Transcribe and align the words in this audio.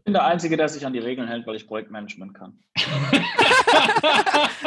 Ich 0.00 0.04
bin 0.04 0.14
der 0.14 0.24
Einzige, 0.24 0.56
der 0.56 0.66
sich 0.70 0.86
an 0.86 0.94
die 0.94 0.98
Regeln 0.98 1.28
hält, 1.28 1.46
weil 1.46 1.56
ich 1.56 1.66
Projektmanagement 1.66 2.32
kann. 2.32 2.58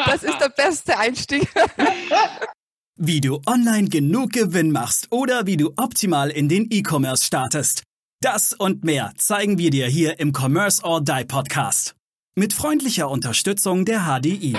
das 0.05 0.21
ist 0.21 0.37
der 0.39 0.49
beste 0.49 0.95
Einstieg. 0.95 1.51
wie 2.95 3.19
du 3.19 3.41
online 3.47 3.89
genug 3.89 4.33
Gewinn 4.33 4.71
machst 4.71 5.11
oder 5.11 5.47
wie 5.47 5.57
du 5.57 5.73
optimal 5.75 6.29
in 6.29 6.49
den 6.49 6.67
E-Commerce 6.69 7.25
startest. 7.25 7.81
Das 8.21 8.53
und 8.53 8.83
mehr 8.83 9.11
zeigen 9.17 9.57
wir 9.57 9.71
dir 9.71 9.87
hier 9.87 10.19
im 10.19 10.33
Commerce 10.33 10.83
or 10.83 11.01
Die 11.01 11.25
Podcast. 11.25 11.95
Mit 12.35 12.53
freundlicher 12.53 13.09
Unterstützung 13.09 13.85
der 13.85 14.01
HDI. 14.01 14.55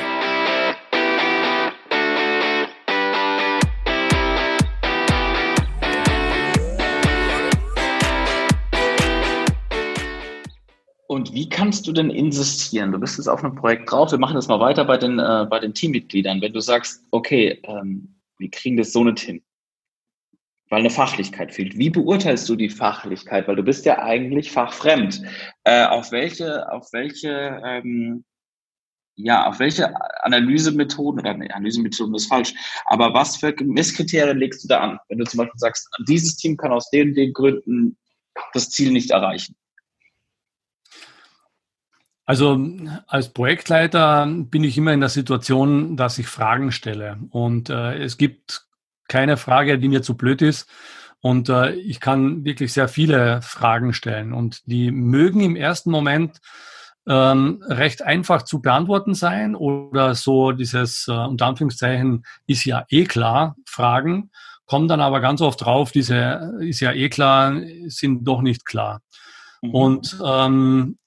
Und 11.15 11.33
wie 11.33 11.49
kannst 11.49 11.87
du 11.87 11.93
denn 11.93 12.11
insistieren? 12.11 12.91
Du 12.91 12.99
bist 12.99 13.19
jetzt 13.19 13.29
auf 13.29 13.45
einem 13.45 13.55
Projekt 13.55 13.89
drauf. 13.89 14.11
Wir 14.11 14.19
machen 14.19 14.35
das 14.35 14.49
mal 14.49 14.59
weiter 14.59 14.85
bei 14.85 14.97
den, 14.97 15.21
äh, 15.21 15.47
bei 15.49 15.61
den 15.61 15.73
Teammitgliedern. 15.73 16.41
Wenn 16.41 16.53
du 16.53 16.59
sagst, 16.59 17.05
okay, 17.13 17.61
ähm, 17.63 18.17
wir 18.39 18.51
kriegen 18.51 18.77
das 18.77 18.91
so 18.91 19.05
nicht 19.05 19.21
hin, 19.21 19.41
weil 20.71 20.81
eine 20.81 20.91
Fachlichkeit 20.91 21.55
fehlt. 21.55 21.79
Wie 21.79 21.89
beurteilst 21.89 22.49
du 22.49 22.57
die 22.57 22.69
Fachlichkeit? 22.69 23.47
Weil 23.47 23.55
du 23.55 23.63
bist 23.63 23.85
ja 23.87 24.03
eigentlich 24.03 24.51
fachfremd. 24.51 25.23
Äh, 25.63 25.85
auf 25.85 26.11
welche, 26.11 26.69
auf 26.73 26.93
welche, 26.93 27.63
ähm, 27.65 28.25
ja, 29.15 29.47
auf 29.47 29.61
welche 29.61 29.95
Analysemethoden, 30.25 31.21
oder 31.21 31.35
nee, 31.35 31.49
Analysemethoden 31.49 32.17
ist 32.17 32.27
falsch, 32.27 32.55
aber 32.87 33.15
was 33.15 33.37
für 33.37 33.55
Messkriterien 33.63 34.39
legst 34.39 34.65
du 34.65 34.69
da 34.69 34.81
an? 34.81 34.99
Wenn 35.09 35.19
du 35.19 35.25
zum 35.27 35.39
Beispiel 35.39 35.61
sagst, 35.61 35.89
dieses 36.09 36.35
Team 36.39 36.57
kann 36.57 36.73
aus 36.73 36.91
den, 36.91 37.15
den 37.15 37.33
Gründen 37.33 37.97
das 38.53 38.71
Ziel 38.71 38.91
nicht 38.91 39.13
erreichen. 39.13 39.55
Also 42.27 42.59
als 43.07 43.33
Projektleiter 43.33 44.27
bin 44.27 44.65
ich 44.65 44.79
immer 44.79 44.93
in 44.93 45.01
der 45.01 45.11
Situation, 45.11 45.97
dass 45.97 46.19
ich 46.19 46.27
Fragen 46.27 46.73
stelle. 46.73 47.19
Und 47.31 47.69
äh, 47.69 47.99
es 48.03 48.17
gibt 48.17 48.67
keine 49.09 49.37
Frage, 49.37 49.79
die 49.79 49.89
mir 49.89 50.03
zu 50.03 50.17
blöd 50.17 50.41
ist. 50.41 50.69
Und 51.21 51.49
äh, 51.49 51.73
ich 51.73 52.01
kann 52.01 52.45
wirklich 52.45 52.73
sehr 52.73 52.89
viele 52.89 53.43
Fragen 53.43 53.93
stellen. 53.93 54.33
Und 54.33 54.63
die 54.67 54.91
mögen 54.91 55.41
im 55.41 55.57
ersten 55.57 55.91
Moment 55.91 56.41
ähm, 57.07 57.63
recht 57.67 58.03
einfach 58.03 58.43
zu 58.43 58.63
beantworten 58.63 59.15
sein 59.15 59.55
oder 59.55 60.15
so 60.15 60.53
dieses 60.53 61.07
äh, 61.09 61.13
unter 61.13 61.47
Anführungszeichen 61.47 62.25
ist 62.47 62.65
ja 62.65 62.87
eh 62.89 63.05
klar 63.05 63.57
Fragen, 63.67 64.31
kommen 64.67 64.89
dann 64.89 65.01
aber 65.01 65.21
ganz 65.21 65.43
oft 65.43 65.63
drauf, 65.63 65.93
diese 65.93 66.57
ist 66.61 66.81
ja 66.81 66.93
eh 66.93 67.11
klar, 67.11 67.55
sind 67.89 68.25
doch 68.27 68.41
nicht 68.41 68.65
klar. 68.65 69.03
Mhm. 69.61 69.71
Und 69.75 70.19
ähm, 70.25 70.99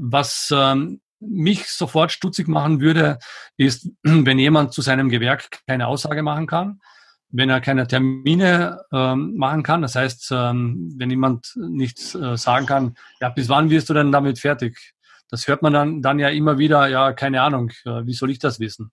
was 0.00 0.52
ähm, 0.54 1.00
mich 1.20 1.66
sofort 1.68 2.10
stutzig 2.10 2.48
machen 2.48 2.80
würde, 2.80 3.18
ist, 3.56 3.88
wenn 4.02 4.38
jemand 4.38 4.72
zu 4.72 4.82
seinem 4.82 5.10
Gewerk 5.10 5.60
keine 5.66 5.86
Aussage 5.86 6.22
machen 6.22 6.46
kann, 6.46 6.80
wenn 7.28 7.50
er 7.50 7.60
keine 7.60 7.86
Termine 7.86 8.80
ähm, 8.92 9.36
machen 9.36 9.62
kann. 9.62 9.82
Das 9.82 9.94
heißt, 9.94 10.30
ähm, 10.32 10.94
wenn 10.96 11.10
jemand 11.10 11.52
nichts 11.56 12.14
äh, 12.14 12.36
sagen 12.36 12.66
kann, 12.66 12.94
ja, 13.20 13.28
bis 13.28 13.48
wann 13.48 13.70
wirst 13.70 13.90
du 13.90 13.94
denn 13.94 14.10
damit 14.10 14.38
fertig? 14.38 14.94
Das 15.28 15.46
hört 15.46 15.62
man 15.62 15.72
dann, 15.72 16.02
dann 16.02 16.18
ja 16.18 16.28
immer 16.30 16.58
wieder, 16.58 16.88
ja, 16.88 17.12
keine 17.12 17.42
Ahnung, 17.42 17.70
äh, 17.84 18.04
wie 18.04 18.14
soll 18.14 18.30
ich 18.30 18.40
das 18.40 18.58
wissen? 18.58 18.90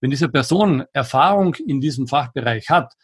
Wenn 0.00 0.10
diese 0.10 0.28
Person 0.28 0.84
Erfahrung 0.92 1.54
in 1.54 1.80
diesem 1.80 2.08
Fachbereich 2.08 2.70
hat, 2.70 2.94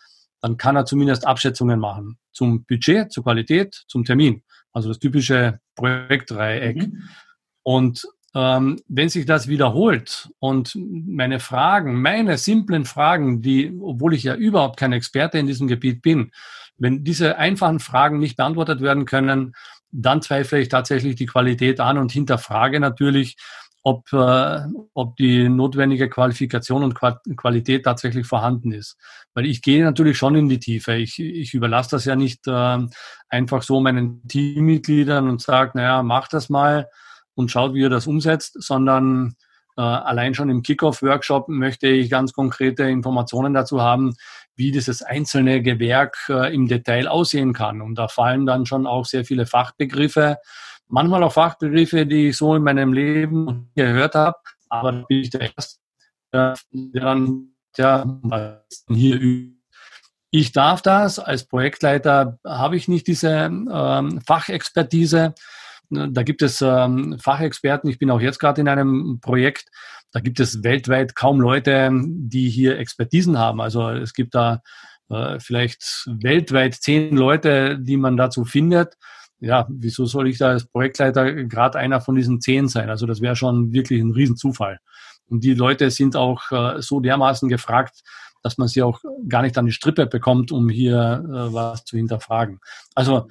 dann 0.40 0.56
kann 0.56 0.76
er 0.76 0.86
zumindest 0.86 1.26
Abschätzungen 1.26 1.78
machen 1.78 2.18
zum 2.32 2.64
Budget, 2.64 3.12
zur 3.12 3.24
Qualität, 3.24 3.84
zum 3.86 4.04
Termin. 4.04 4.42
Also 4.76 4.90
das 4.90 4.98
typische 4.98 5.58
Projektdreieck. 5.74 6.76
Mhm. 6.76 7.08
Und 7.62 8.06
ähm, 8.34 8.78
wenn 8.88 9.08
sich 9.08 9.24
das 9.24 9.48
wiederholt 9.48 10.28
und 10.38 10.76
meine 10.76 11.40
Fragen, 11.40 12.02
meine 12.02 12.36
simplen 12.36 12.84
Fragen, 12.84 13.40
die, 13.40 13.74
obwohl 13.80 14.12
ich 14.12 14.24
ja 14.24 14.34
überhaupt 14.34 14.78
kein 14.78 14.92
Experte 14.92 15.38
in 15.38 15.46
diesem 15.46 15.66
Gebiet 15.66 16.02
bin, 16.02 16.30
wenn 16.76 17.04
diese 17.04 17.38
einfachen 17.38 17.80
Fragen 17.80 18.18
nicht 18.18 18.36
beantwortet 18.36 18.82
werden 18.82 19.06
können, 19.06 19.54
dann 19.92 20.20
zweifle 20.20 20.60
ich 20.60 20.68
tatsächlich 20.68 21.16
die 21.16 21.24
Qualität 21.24 21.80
an 21.80 21.96
und 21.96 22.12
hinterfrage 22.12 22.78
natürlich, 22.78 23.38
ob, 23.86 24.12
äh, 24.12 24.62
ob 24.94 25.14
die 25.14 25.48
notwendige 25.48 26.08
Qualifikation 26.10 26.82
und 26.82 26.98
Qualität 27.36 27.84
tatsächlich 27.84 28.26
vorhanden 28.26 28.72
ist. 28.72 28.96
Weil 29.32 29.46
ich 29.46 29.62
gehe 29.62 29.84
natürlich 29.84 30.18
schon 30.18 30.34
in 30.34 30.48
die 30.48 30.58
Tiefe. 30.58 30.96
Ich, 30.96 31.20
ich 31.20 31.54
überlasse 31.54 31.90
das 31.90 32.04
ja 32.04 32.16
nicht 32.16 32.48
äh, 32.48 32.78
einfach 33.28 33.62
so 33.62 33.80
meinen 33.80 34.26
Teammitgliedern 34.26 35.30
und 35.30 35.40
sage, 35.40 35.70
naja, 35.74 36.02
mach 36.02 36.26
das 36.26 36.48
mal 36.48 36.88
und 37.36 37.52
schaut, 37.52 37.74
wie 37.74 37.82
ihr 37.82 37.88
das 37.88 38.08
umsetzt, 38.08 38.60
sondern 38.60 39.36
äh, 39.76 39.82
allein 39.82 40.34
schon 40.34 40.50
im 40.50 40.64
Kickoff-Workshop 40.64 41.48
möchte 41.48 41.86
ich 41.86 42.10
ganz 42.10 42.32
konkrete 42.32 42.82
Informationen 42.82 43.54
dazu 43.54 43.82
haben, 43.82 44.14
wie 44.56 44.72
dieses 44.72 45.02
einzelne 45.02 45.62
Gewerk 45.62 46.16
äh, 46.28 46.52
im 46.52 46.66
Detail 46.66 47.06
aussehen 47.06 47.52
kann. 47.52 47.80
Und 47.80 47.94
da 47.94 48.08
fallen 48.08 48.46
dann 48.46 48.66
schon 48.66 48.84
auch 48.84 49.04
sehr 49.04 49.24
viele 49.24 49.46
Fachbegriffe, 49.46 50.38
manchmal 50.88 51.22
auch 51.22 51.32
Fachbegriffe, 51.32 52.06
die 52.06 52.28
ich 52.28 52.36
so 52.36 52.54
in 52.54 52.62
meinem 52.62 52.92
Leben 52.92 53.70
gehört 53.74 54.14
habe, 54.14 54.36
aber 54.68 54.92
da 54.92 55.04
bin 55.08 55.20
ich 55.20 55.30
der 55.30 55.52
Erste, 55.56 55.80
der 56.32 56.54
dann 56.72 57.48
ja, 57.76 58.20
hier 58.88 59.20
übt. 59.20 59.56
Ich 60.30 60.52
darf 60.52 60.82
das, 60.82 61.18
als 61.18 61.44
Projektleiter 61.44 62.38
habe 62.44 62.76
ich 62.76 62.88
nicht 62.88 63.06
diese 63.06 63.30
ähm, 63.30 64.20
Fachexpertise. 64.26 65.34
Da 65.88 66.22
gibt 66.24 66.42
es 66.42 66.60
ähm, 66.60 67.16
Fachexperten. 67.20 67.88
Ich 67.88 67.98
bin 67.98 68.10
auch 68.10 68.20
jetzt 68.20 68.38
gerade 68.38 68.60
in 68.60 68.68
einem 68.68 69.20
Projekt. 69.20 69.68
Da 70.12 70.20
gibt 70.20 70.40
es 70.40 70.64
weltweit 70.64 71.14
kaum 71.14 71.40
Leute, 71.40 71.90
die 71.92 72.50
hier 72.50 72.78
Expertisen 72.78 73.38
haben. 73.38 73.60
Also 73.60 73.88
es 73.90 74.14
gibt 74.14 74.34
da 74.34 74.62
äh, 75.08 75.38
vielleicht 75.38 76.06
weltweit 76.06 76.74
zehn 76.74 77.16
Leute, 77.16 77.78
die 77.78 77.96
man 77.96 78.16
dazu 78.16 78.44
findet 78.44 78.96
ja, 79.38 79.66
wieso 79.68 80.06
soll 80.06 80.28
ich 80.28 80.38
da 80.38 80.48
als 80.48 80.66
Projektleiter 80.66 81.44
gerade 81.44 81.78
einer 81.78 82.00
von 82.00 82.14
diesen 82.14 82.40
zehn 82.40 82.68
sein? 82.68 82.90
Also 82.90 83.06
das 83.06 83.20
wäre 83.20 83.36
schon 83.36 83.72
wirklich 83.72 84.00
ein 84.00 84.12
Riesenzufall. 84.12 84.80
Und 85.28 85.44
die 85.44 85.54
Leute 85.54 85.90
sind 85.90 86.16
auch 86.16 86.50
äh, 86.52 86.80
so 86.80 87.00
dermaßen 87.00 87.48
gefragt, 87.48 88.02
dass 88.42 88.58
man 88.58 88.68
sie 88.68 88.82
auch 88.82 89.00
gar 89.28 89.42
nicht 89.42 89.58
an 89.58 89.66
die 89.66 89.72
Strippe 89.72 90.06
bekommt, 90.06 90.52
um 90.52 90.68
hier 90.68 91.24
äh, 91.24 91.52
was 91.52 91.84
zu 91.84 91.96
hinterfragen. 91.96 92.60
Also 92.94 93.28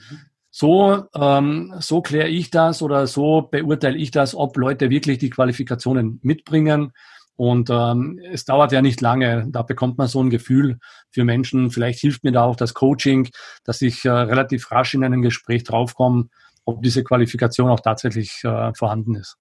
so, 0.51 1.05
ähm, 1.15 1.73
so 1.79 2.01
kläre 2.01 2.29
ich 2.29 2.49
das 2.49 2.81
oder 2.81 3.07
so 3.07 3.41
beurteile 3.41 3.97
ich 3.97 4.11
das, 4.11 4.35
ob 4.35 4.57
Leute 4.57 4.89
wirklich 4.89 5.17
die 5.17 5.29
Qualifikationen 5.29 6.19
mitbringen 6.21 6.93
und 7.37 7.69
ähm, 7.69 8.19
es 8.31 8.45
dauert 8.45 8.71
ja 8.71 8.81
nicht 8.81 9.01
lange, 9.01 9.45
da 9.49 9.61
bekommt 9.61 9.97
man 9.97 10.07
so 10.07 10.23
ein 10.23 10.29
Gefühl 10.29 10.79
für 11.11 11.25
Menschen. 11.25 11.69
Vielleicht 11.69 11.99
hilft 11.99 12.23
mir 12.23 12.31
da 12.31 12.43
auch 12.43 12.55
das 12.55 12.73
Coaching, 12.73 13.29
dass 13.65 13.81
ich 13.81 14.05
äh, 14.05 14.09
relativ 14.09 14.71
rasch 14.71 14.93
in 14.93 15.03
einem 15.03 15.21
Gespräch 15.21 15.63
draufkomme, 15.63 16.29
ob 16.63 16.81
diese 16.81 17.03
Qualifikation 17.03 17.69
auch 17.69 17.81
tatsächlich 17.81 18.41
äh, 18.43 18.73
vorhanden 18.73 19.15
ist. 19.15 19.37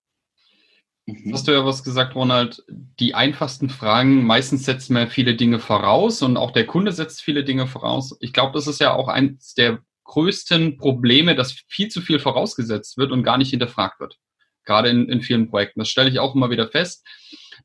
Mhm. 1.06 1.32
Hast 1.32 1.46
du 1.46 1.52
ja 1.52 1.64
was 1.64 1.84
gesagt, 1.84 2.16
Ronald, 2.16 2.64
die 2.68 3.14
einfachsten 3.14 3.70
Fragen, 3.70 4.24
meistens 4.24 4.64
setzen 4.64 4.96
wir 4.96 5.06
viele 5.06 5.36
Dinge 5.36 5.60
voraus 5.60 6.20
und 6.22 6.36
auch 6.36 6.50
der 6.50 6.66
Kunde 6.66 6.90
setzt 6.90 7.22
viele 7.22 7.44
Dinge 7.44 7.68
voraus. 7.68 8.16
Ich 8.20 8.32
glaube, 8.32 8.52
das 8.54 8.66
ist 8.66 8.80
ja 8.80 8.92
auch 8.92 9.06
eines 9.06 9.54
der 9.54 9.78
größten 10.04 10.78
Probleme, 10.78 11.36
dass 11.36 11.52
viel 11.68 11.88
zu 11.88 12.00
viel 12.00 12.18
vorausgesetzt 12.18 12.98
wird 12.98 13.12
und 13.12 13.22
gar 13.22 13.38
nicht 13.38 13.50
hinterfragt 13.50 14.00
wird. 14.00 14.18
Gerade 14.64 14.88
in, 14.88 15.08
in 15.08 15.20
vielen 15.20 15.48
Projekten. 15.48 15.80
Das 15.80 15.90
stelle 15.90 16.10
ich 16.10 16.18
auch 16.18 16.34
immer 16.34 16.50
wieder 16.50 16.68
fest 16.68 17.06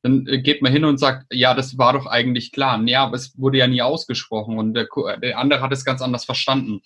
dann 0.02 0.26
äh, 0.28 0.40
geht 0.40 0.62
man 0.62 0.72
hin 0.72 0.86
und 0.86 0.98
sagt, 0.98 1.26
ja, 1.32 1.54
das 1.54 1.78
war 1.78 1.94
doch 1.94 2.06
eigentlich 2.06 2.52
klar. 2.52 2.82
Ja, 2.86 3.04
aber 3.04 3.16
es 3.16 3.38
wurde 3.38 3.58
ja 3.58 3.68
nie 3.68 3.82
ausgesprochen 3.82 4.58
und 4.58 4.74
der, 4.74 4.88
der 5.22 5.38
andere 5.38 5.62
hat 5.62 5.72
es 5.72 5.86
ganz 5.86 6.02
anders 6.02 6.26
verstanden. 6.26 6.82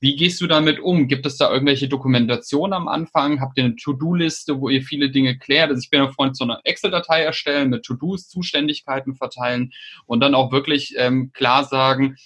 Wie 0.00 0.14
gehst 0.14 0.40
du 0.40 0.46
damit 0.46 0.78
um? 0.78 1.08
Gibt 1.08 1.26
es 1.26 1.36
da 1.36 1.50
irgendwelche 1.50 1.88
Dokumentation 1.88 2.72
am 2.72 2.86
Anfang? 2.86 3.40
Habt 3.40 3.58
ihr 3.58 3.64
eine 3.64 3.76
To-Do-Liste, 3.76 4.60
wo 4.60 4.68
ihr 4.68 4.82
viele 4.82 5.10
Dinge 5.10 5.36
klärt? 5.38 5.70
Also 5.70 5.80
ich 5.80 5.90
bin 5.90 6.00
ein 6.00 6.12
Freund, 6.12 6.36
so 6.36 6.44
eine 6.44 6.60
Excel-Datei 6.64 7.22
erstellen 7.22 7.70
mit 7.70 7.84
To-Dos, 7.84 8.28
Zuständigkeiten 8.28 9.16
verteilen 9.16 9.72
und 10.06 10.20
dann 10.20 10.34
auch 10.34 10.52
wirklich 10.52 10.94
ähm, 10.98 11.32
klar 11.32 11.64
sagen, 11.64 12.16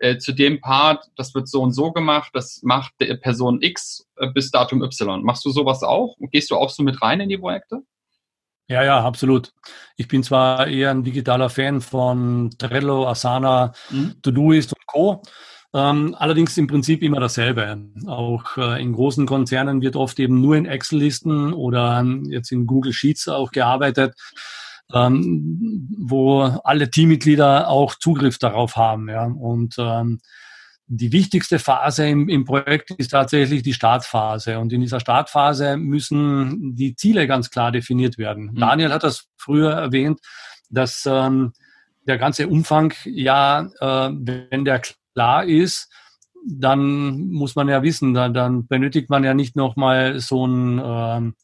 äh, 0.00 0.16
zu 0.18 0.32
dem 0.32 0.60
Part, 0.60 1.10
das 1.16 1.34
wird 1.34 1.46
so 1.46 1.62
und 1.62 1.72
so 1.72 1.92
gemacht, 1.92 2.30
das 2.32 2.62
macht 2.62 2.94
Person 3.20 3.60
X 3.60 4.08
äh, 4.16 4.28
bis 4.28 4.50
Datum 4.50 4.82
Y. 4.82 5.22
Machst 5.22 5.44
du 5.44 5.50
sowas 5.50 5.82
auch? 5.82 6.16
Gehst 6.32 6.50
du 6.50 6.56
auch 6.56 6.70
so 6.70 6.82
mit 6.82 7.00
rein 7.02 7.20
in 7.20 7.28
die 7.28 7.38
Projekte? 7.38 7.82
Ja, 8.70 8.84
ja, 8.84 9.00
absolut. 9.00 9.52
Ich 9.96 10.06
bin 10.06 10.22
zwar 10.22 10.68
eher 10.68 10.92
ein 10.92 11.02
digitaler 11.02 11.50
Fan 11.50 11.80
von 11.80 12.50
Trello, 12.56 13.08
Asana, 13.08 13.72
mhm. 13.90 14.14
Todoist 14.22 14.72
und 14.72 14.86
Co. 14.86 15.22
Ähm, 15.74 16.14
allerdings 16.16 16.56
im 16.56 16.68
Prinzip 16.68 17.02
immer 17.02 17.18
dasselbe. 17.18 17.84
Auch 18.06 18.56
äh, 18.58 18.80
in 18.80 18.92
großen 18.92 19.26
Konzernen 19.26 19.82
wird 19.82 19.96
oft 19.96 20.20
eben 20.20 20.40
nur 20.40 20.54
in 20.54 20.66
Excel-Listen 20.66 21.52
oder 21.52 21.98
ähm, 21.98 22.26
jetzt 22.30 22.52
in 22.52 22.68
Google 22.68 22.92
Sheets 22.92 23.26
auch 23.26 23.50
gearbeitet, 23.50 24.14
ähm, 24.94 25.88
wo 25.98 26.42
alle 26.62 26.92
Teammitglieder 26.92 27.68
auch 27.68 27.96
Zugriff 27.96 28.38
darauf 28.38 28.76
haben. 28.76 29.08
Ja. 29.08 29.24
Und 29.24 29.74
ähm, 29.80 30.20
die 30.92 31.12
wichtigste 31.12 31.60
Phase 31.60 32.08
im, 32.08 32.28
im 32.28 32.44
Projekt 32.44 32.90
ist 32.90 33.12
tatsächlich 33.12 33.62
die 33.62 33.74
Startphase. 33.74 34.58
Und 34.58 34.72
in 34.72 34.80
dieser 34.80 34.98
Startphase 34.98 35.76
müssen 35.76 36.74
die 36.74 36.96
Ziele 36.96 37.28
ganz 37.28 37.50
klar 37.50 37.70
definiert 37.70 38.18
werden. 38.18 38.46
Mhm. 38.46 38.56
Daniel 38.56 38.92
hat 38.92 39.04
das 39.04 39.28
früher 39.36 39.70
erwähnt, 39.70 40.18
dass 40.68 41.06
ähm, 41.06 41.52
der 42.08 42.18
ganze 42.18 42.48
Umfang, 42.48 42.92
ja, 43.04 43.68
äh, 43.78 44.10
wenn 44.12 44.64
der 44.64 44.82
klar 45.14 45.44
ist, 45.44 45.92
dann 46.44 47.28
muss 47.28 47.54
man 47.54 47.68
ja 47.68 47.84
wissen, 47.84 48.12
dann, 48.12 48.34
dann 48.34 48.66
benötigt 48.66 49.10
man 49.10 49.22
ja 49.22 49.32
nicht 49.32 49.54
nochmal 49.54 50.18
so 50.18 50.44
ein 50.44 50.80
ähm, 50.84 51.34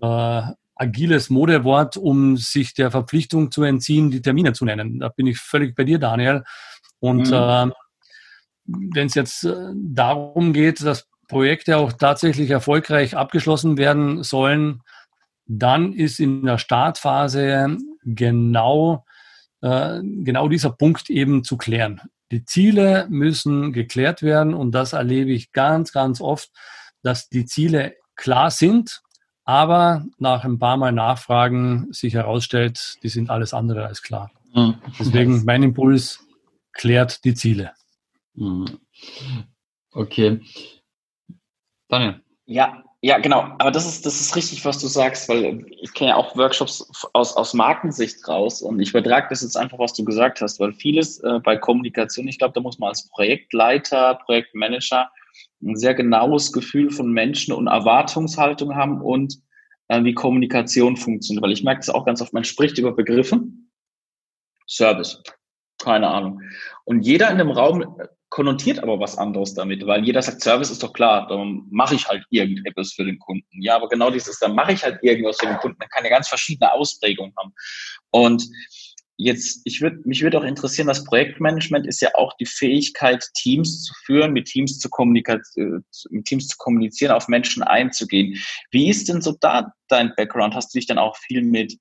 äh, 0.00 0.42
agiles 0.74 1.30
Modewort, 1.30 1.96
um 1.96 2.36
sich 2.36 2.74
der 2.74 2.90
Verpflichtung 2.90 3.52
zu 3.52 3.62
entziehen, 3.62 4.10
die 4.10 4.22
Termine 4.22 4.54
zu 4.54 4.64
nennen. 4.64 4.98
Da 4.98 5.08
bin 5.08 5.28
ich 5.28 5.38
völlig 5.38 5.76
bei 5.76 5.84
dir, 5.84 6.00
Daniel. 6.00 6.42
Und 6.98 7.28
mhm. 7.28 7.70
äh, 7.70 7.70
wenn 8.64 9.06
es 9.06 9.14
jetzt 9.14 9.44
äh, 9.44 9.54
darum 9.74 10.52
geht, 10.52 10.82
dass 10.82 11.08
Projekte 11.28 11.78
auch 11.78 11.92
tatsächlich 11.92 12.50
erfolgreich 12.50 13.16
abgeschlossen 13.16 13.78
werden 13.78 14.22
sollen, 14.22 14.82
dann 15.46 15.92
ist 15.92 16.20
in 16.20 16.44
der 16.44 16.58
Startphase 16.58 17.76
genau, 18.04 19.04
äh, 19.60 20.00
genau 20.02 20.48
dieser 20.48 20.70
Punkt 20.70 21.10
eben 21.10 21.44
zu 21.44 21.56
klären. 21.56 22.00
Die 22.30 22.44
Ziele 22.44 23.06
müssen 23.10 23.72
geklärt 23.72 24.22
werden 24.22 24.54
und 24.54 24.72
das 24.72 24.92
erlebe 24.92 25.32
ich 25.32 25.52
ganz, 25.52 25.92
ganz 25.92 26.20
oft, 26.20 26.50
dass 27.02 27.28
die 27.28 27.44
Ziele 27.44 27.94
klar 28.16 28.50
sind, 28.50 29.02
aber 29.44 30.04
nach 30.18 30.44
ein 30.44 30.58
paar 30.58 30.76
Mal 30.76 30.92
Nachfragen 30.92 31.92
sich 31.92 32.14
herausstellt, 32.14 32.96
die 33.02 33.08
sind 33.08 33.28
alles 33.28 33.52
andere 33.52 33.86
als 33.86 34.02
klar. 34.02 34.30
Mhm. 34.54 34.76
Deswegen 34.98 35.44
mein 35.44 35.62
Impuls, 35.62 36.20
klärt 36.72 37.24
die 37.24 37.34
Ziele. 37.34 37.72
Mhm. 38.34 38.78
Okay. 39.92 40.40
Daniel. 41.88 42.22
Ja, 42.46 42.82
ja, 43.04 43.18
genau. 43.18 43.40
Aber 43.58 43.70
das 43.70 43.86
ist, 43.86 44.06
das 44.06 44.20
ist 44.20 44.36
richtig, 44.36 44.64
was 44.64 44.78
du 44.78 44.86
sagst, 44.86 45.28
weil 45.28 45.66
ich 45.80 45.92
kenne 45.92 46.10
ja 46.10 46.16
auch 46.16 46.36
Workshops 46.36 46.88
aus, 47.12 47.36
aus 47.36 47.52
Markensicht 47.52 48.26
raus 48.28 48.62
und 48.62 48.80
ich 48.80 48.90
übertrage 48.90 49.26
das 49.28 49.42
jetzt 49.42 49.56
einfach, 49.56 49.78
was 49.78 49.92
du 49.92 50.04
gesagt 50.04 50.40
hast, 50.40 50.60
weil 50.60 50.72
vieles 50.72 51.18
äh, 51.20 51.40
bei 51.42 51.56
Kommunikation, 51.56 52.28
ich 52.28 52.38
glaube, 52.38 52.54
da 52.54 52.60
muss 52.60 52.78
man 52.78 52.90
als 52.90 53.08
Projektleiter, 53.08 54.20
Projektmanager 54.24 55.10
ein 55.62 55.76
sehr 55.76 55.94
genaues 55.94 56.52
Gefühl 56.52 56.90
von 56.90 57.12
Menschen 57.12 57.52
und 57.52 57.66
Erwartungshaltung 57.66 58.74
haben 58.74 59.00
und 59.00 59.40
äh, 59.88 60.02
wie 60.04 60.14
Kommunikation 60.14 60.96
funktioniert. 60.96 61.42
Weil 61.42 61.52
ich 61.52 61.64
merke 61.64 61.80
das 61.80 61.90
auch 61.90 62.06
ganz 62.06 62.22
oft, 62.22 62.32
man 62.32 62.44
spricht 62.44 62.78
über 62.78 62.92
Begriffe. 62.92 63.40
Service. 64.68 65.22
Keine 65.82 66.08
Ahnung. 66.08 66.40
Und 66.84 67.02
jeder 67.02 67.30
in 67.30 67.38
dem 67.38 67.50
Raum 67.50 67.96
konnotiert 68.28 68.78
aber 68.82 68.98
was 68.98 69.18
anderes 69.18 69.52
damit, 69.52 69.86
weil 69.86 70.04
jeder 70.04 70.22
sagt, 70.22 70.40
Service 70.40 70.70
ist 70.70 70.82
doch 70.82 70.92
klar, 70.92 71.26
dann 71.28 71.66
mache 71.70 71.94
ich 71.94 72.08
halt 72.08 72.24
irgendetwas 72.30 72.92
für 72.92 73.04
den 73.04 73.18
Kunden. 73.18 73.60
Ja, 73.60 73.76
aber 73.76 73.88
genau 73.88 74.10
dieses, 74.10 74.38
dann 74.38 74.54
mache 74.54 74.72
ich 74.72 74.82
halt 74.82 74.98
irgendwas 75.02 75.38
für 75.38 75.46
den 75.46 75.58
Kunden, 75.58 75.76
dann 75.78 75.90
kann 75.90 76.04
ja 76.04 76.10
ganz 76.10 76.28
verschiedene 76.28 76.72
Ausprägungen 76.72 77.34
haben. 77.36 77.52
Und 78.10 78.48
Jetzt, 79.18 79.60
ich 79.64 79.80
würde, 79.80 80.00
mich 80.04 80.22
würde 80.22 80.38
auch 80.38 80.42
interessieren, 80.42 80.88
das 80.88 81.04
Projektmanagement 81.04 81.86
ist 81.86 82.00
ja 82.00 82.08
auch 82.14 82.32
die 82.38 82.46
Fähigkeit, 82.46 83.24
Teams 83.34 83.82
zu 83.82 83.94
führen, 84.04 84.32
mit 84.32 84.46
Teams 84.46 84.78
zu, 84.80 84.88
äh, 84.88 85.78
mit 86.10 86.24
Teams 86.24 86.48
zu 86.48 86.56
kommunizieren, 86.56 87.12
auf 87.12 87.28
Menschen 87.28 87.62
einzugehen. 87.62 88.36
Wie 88.70 88.88
ist 88.88 89.08
denn 89.08 89.20
so 89.20 89.36
da 89.40 89.72
dein 89.88 90.12
Background? 90.16 90.54
Hast 90.54 90.74
du 90.74 90.78
dich 90.78 90.86
dann 90.86 90.98
auch 90.98 91.16
viel 91.16 91.42
mit 91.42 91.78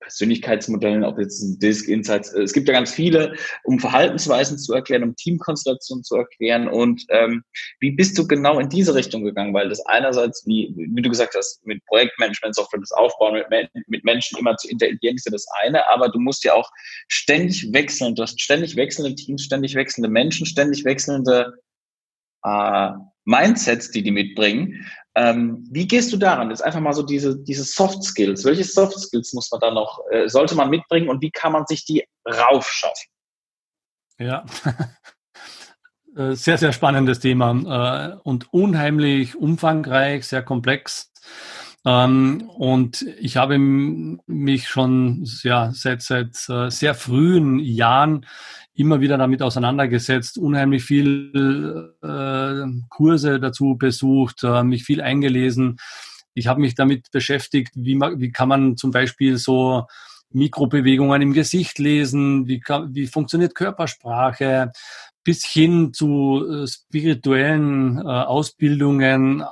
Persönlichkeitsmodellen, 0.00 1.04
ob 1.04 1.18
jetzt 1.18 1.42
ein 1.42 1.58
Disk, 1.58 1.88
Insights, 1.88 2.32
äh, 2.32 2.42
es 2.42 2.52
gibt 2.52 2.68
ja 2.68 2.74
ganz 2.74 2.92
viele, 2.92 3.34
um 3.64 3.78
Verhaltensweisen 3.78 4.58
zu 4.58 4.74
erklären, 4.74 5.02
um 5.02 5.16
Teamkonstellationen 5.16 6.04
zu 6.04 6.16
erklären. 6.16 6.68
Und 6.68 7.04
ähm, 7.10 7.42
wie 7.80 7.92
bist 7.92 8.16
du 8.18 8.26
genau 8.26 8.58
in 8.58 8.68
diese 8.68 8.94
Richtung 8.94 9.24
gegangen? 9.24 9.54
Weil 9.54 9.68
das 9.68 9.84
einerseits, 9.86 10.46
wie, 10.46 10.74
wie 10.76 11.02
du 11.02 11.10
gesagt 11.10 11.34
hast, 11.36 11.64
mit 11.66 11.84
Projektmanagement, 11.86 12.54
Software, 12.54 12.80
das 12.80 12.92
Aufbauen, 12.92 13.42
mit, 13.50 13.70
mit 13.86 14.04
Menschen 14.04 14.38
immer 14.38 14.56
zu 14.56 14.68
interagieren, 14.68 15.16
ist 15.16 15.26
ja 15.26 15.32
das 15.32 15.46
eine, 15.62 15.86
aber 15.88 16.08
du 16.08 16.18
musst 16.18 16.44
ja 16.44 16.54
auch 16.54 16.70
ständig 17.08 17.72
wechseln. 17.72 18.14
Du 18.14 18.22
hast 18.22 18.40
ständig 18.40 18.76
wechselnde 18.76 19.14
Teams, 19.14 19.44
ständig 19.44 19.74
wechselnde 19.74 20.08
Menschen, 20.08 20.46
ständig 20.46 20.84
wechselnde 20.84 21.54
äh, 22.44 22.90
Mindsets, 23.28 23.90
die 23.90 24.02
die 24.02 24.10
mitbringen. 24.10 24.86
Ähm, 25.14 25.66
wie 25.70 25.86
gehst 25.86 26.12
du 26.12 26.16
daran? 26.16 26.48
Jetzt 26.48 26.64
einfach 26.64 26.80
mal 26.80 26.94
so 26.94 27.02
diese, 27.02 27.38
diese 27.38 27.62
Soft 27.62 28.02
Skills. 28.02 28.44
Welche 28.44 28.64
Soft 28.64 28.98
Skills 28.98 29.34
muss 29.34 29.50
man 29.50 29.60
da 29.60 29.70
noch, 29.70 30.00
äh, 30.10 30.28
sollte 30.28 30.54
man 30.54 30.70
mitbringen 30.70 31.10
und 31.10 31.20
wie 31.20 31.30
kann 31.30 31.52
man 31.52 31.66
sich 31.66 31.84
die 31.84 32.04
raufschaffen? 32.26 33.10
Ja, 34.18 34.46
äh, 36.16 36.34
sehr, 36.34 36.56
sehr 36.56 36.72
spannendes 36.72 37.20
Thema 37.20 38.14
äh, 38.14 38.18
und 38.22 38.52
unheimlich 38.52 39.36
umfangreich, 39.36 40.26
sehr 40.26 40.42
komplex. 40.42 41.12
Ähm, 41.88 42.50
und 42.58 43.02
ich 43.18 43.38
habe 43.38 43.58
mich 43.58 44.68
schon 44.68 45.26
ja, 45.42 45.70
seit, 45.72 46.02
seit 46.02 46.36
äh, 46.50 46.70
sehr 46.70 46.94
frühen 46.94 47.58
Jahren 47.60 48.26
immer 48.74 49.00
wieder 49.00 49.16
damit 49.16 49.40
auseinandergesetzt, 49.40 50.36
unheimlich 50.36 50.84
viel 50.84 51.94
äh, 52.02 52.66
Kurse 52.90 53.40
dazu 53.40 53.76
besucht, 53.78 54.44
äh, 54.44 54.62
mich 54.64 54.84
viel 54.84 55.00
eingelesen. 55.00 55.78
Ich 56.34 56.46
habe 56.46 56.60
mich 56.60 56.74
damit 56.74 57.10
beschäftigt, 57.10 57.72
wie, 57.74 57.94
wie 57.94 58.32
kann 58.32 58.50
man 58.50 58.76
zum 58.76 58.90
Beispiel 58.90 59.38
so 59.38 59.86
Mikrobewegungen 60.30 61.22
im 61.22 61.32
Gesicht 61.32 61.78
lesen, 61.78 62.46
wie, 62.46 62.62
wie 62.90 63.06
funktioniert 63.06 63.54
Körpersprache, 63.54 64.72
bis 65.28 65.44
hin 65.44 65.92
zu 65.92 66.42
äh, 66.50 66.66
spirituellen 66.66 67.98
äh, 67.98 68.00
Ausbildungen. 68.00 69.44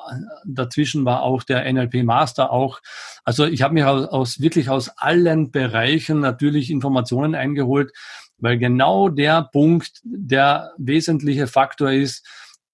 Dazwischen 0.47 1.05
war 1.05 1.21
auch 1.21 1.43
der 1.43 1.71
NLP 1.71 2.03
Master 2.03 2.51
auch. 2.51 2.81
Also 3.25 3.45
ich 3.45 3.61
habe 3.61 3.75
mir 3.75 3.91
aus, 3.91 4.07
aus 4.07 4.41
wirklich 4.41 4.71
aus 4.71 4.89
allen 4.97 5.51
Bereichen 5.51 6.21
natürlich 6.21 6.71
Informationen 6.71 7.35
eingeholt, 7.35 7.93
weil 8.39 8.57
genau 8.57 9.11
der 9.11 9.51
Punkt 9.53 10.01
der 10.03 10.73
wesentliche 10.79 11.47
Faktor 11.47 11.93
ist, 11.93 12.27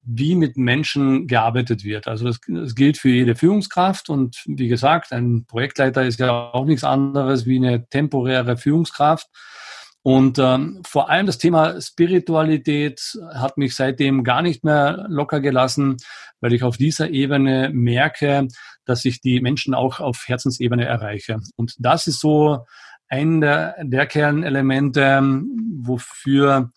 wie 0.04 0.36
mit 0.36 0.56
Menschen 0.56 1.26
gearbeitet 1.26 1.82
wird. 1.82 2.06
Also 2.06 2.26
das, 2.26 2.38
das, 2.46 2.76
gilt 2.76 2.98
für 2.98 3.10
jede 3.10 3.34
Führungskraft 3.34 4.10
und 4.10 4.44
wie 4.46 4.68
gesagt, 4.68 5.12
ein 5.12 5.44
Projektleiter 5.46 6.04
ist 6.04 6.20
ja 6.20 6.52
auch 6.52 6.66
nichts 6.66 6.84
anderes 6.84 7.46
wie 7.46 7.56
eine 7.56 7.88
temporäre 7.88 8.56
Führungskraft. 8.56 9.26
Und 10.02 10.38
ähm, 10.40 10.82
vor 10.84 11.10
allem 11.10 11.26
das 11.26 11.38
Thema 11.38 11.80
Spiritualität 11.80 13.16
hat 13.34 13.56
mich 13.56 13.76
seitdem 13.76 14.24
gar 14.24 14.42
nicht 14.42 14.64
mehr 14.64 15.06
locker 15.08 15.40
gelassen, 15.40 15.98
weil 16.40 16.52
ich 16.52 16.64
auf 16.64 16.76
dieser 16.76 17.10
Ebene 17.10 17.70
merke, 17.72 18.48
dass 18.84 19.04
ich 19.04 19.20
die 19.20 19.40
Menschen 19.40 19.74
auch 19.74 20.00
auf 20.00 20.24
Herzensebene 20.26 20.84
erreiche. 20.84 21.38
Und 21.56 21.74
das 21.78 22.08
ist 22.08 22.20
so 22.20 22.66
ein 23.08 23.40
der, 23.40 23.76
der 23.82 24.06
Kernelemente, 24.06 25.02
ähm, 25.02 25.80
wofür, 25.82 26.72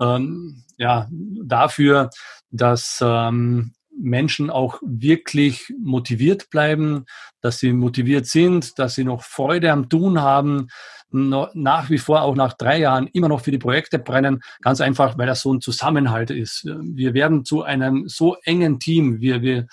ähm, 0.00 0.64
ja, 0.76 1.08
dafür, 1.10 2.10
dass 2.50 2.98
ähm, 3.04 3.73
Menschen 3.98 4.50
auch 4.50 4.80
wirklich 4.84 5.72
motiviert 5.78 6.50
bleiben, 6.50 7.04
dass 7.40 7.58
sie 7.58 7.72
motiviert 7.72 8.26
sind, 8.26 8.78
dass 8.78 8.94
sie 8.94 9.04
noch 9.04 9.22
Freude 9.22 9.72
am 9.72 9.88
Tun 9.88 10.20
haben, 10.20 10.68
nach 11.10 11.90
wie 11.90 11.98
vor 11.98 12.22
auch 12.22 12.34
nach 12.34 12.54
drei 12.54 12.78
Jahren 12.78 13.06
immer 13.12 13.28
noch 13.28 13.42
für 13.42 13.52
die 13.52 13.58
Projekte 13.58 13.98
brennen, 13.98 14.40
ganz 14.62 14.80
einfach, 14.80 15.16
weil 15.16 15.28
das 15.28 15.42
so 15.42 15.54
ein 15.54 15.60
Zusammenhalt 15.60 16.30
ist. 16.30 16.64
Wir 16.64 17.14
werden 17.14 17.44
zu 17.44 17.62
einem 17.62 18.08
so 18.08 18.36
engen 18.44 18.80
Team, 18.80 19.20
wir, 19.20 19.40
wir 19.40 19.66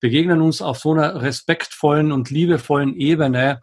begegnen 0.00 0.40
uns 0.40 0.62
auf 0.62 0.78
so 0.78 0.92
einer 0.92 1.22
respektvollen 1.22 2.12
und 2.12 2.30
liebevollen 2.30 2.94
Ebene, 2.94 3.60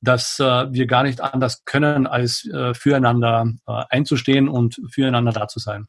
dass 0.00 0.40
äh, 0.40 0.72
wir 0.72 0.86
gar 0.86 1.04
nicht 1.04 1.20
anders 1.20 1.64
können, 1.64 2.06
als 2.06 2.44
äh, 2.46 2.74
füreinander 2.74 3.52
äh, 3.66 3.84
einzustehen 3.90 4.48
und 4.48 4.80
füreinander 4.90 5.32
da 5.32 5.48
zu 5.48 5.60
sein. 5.60 5.86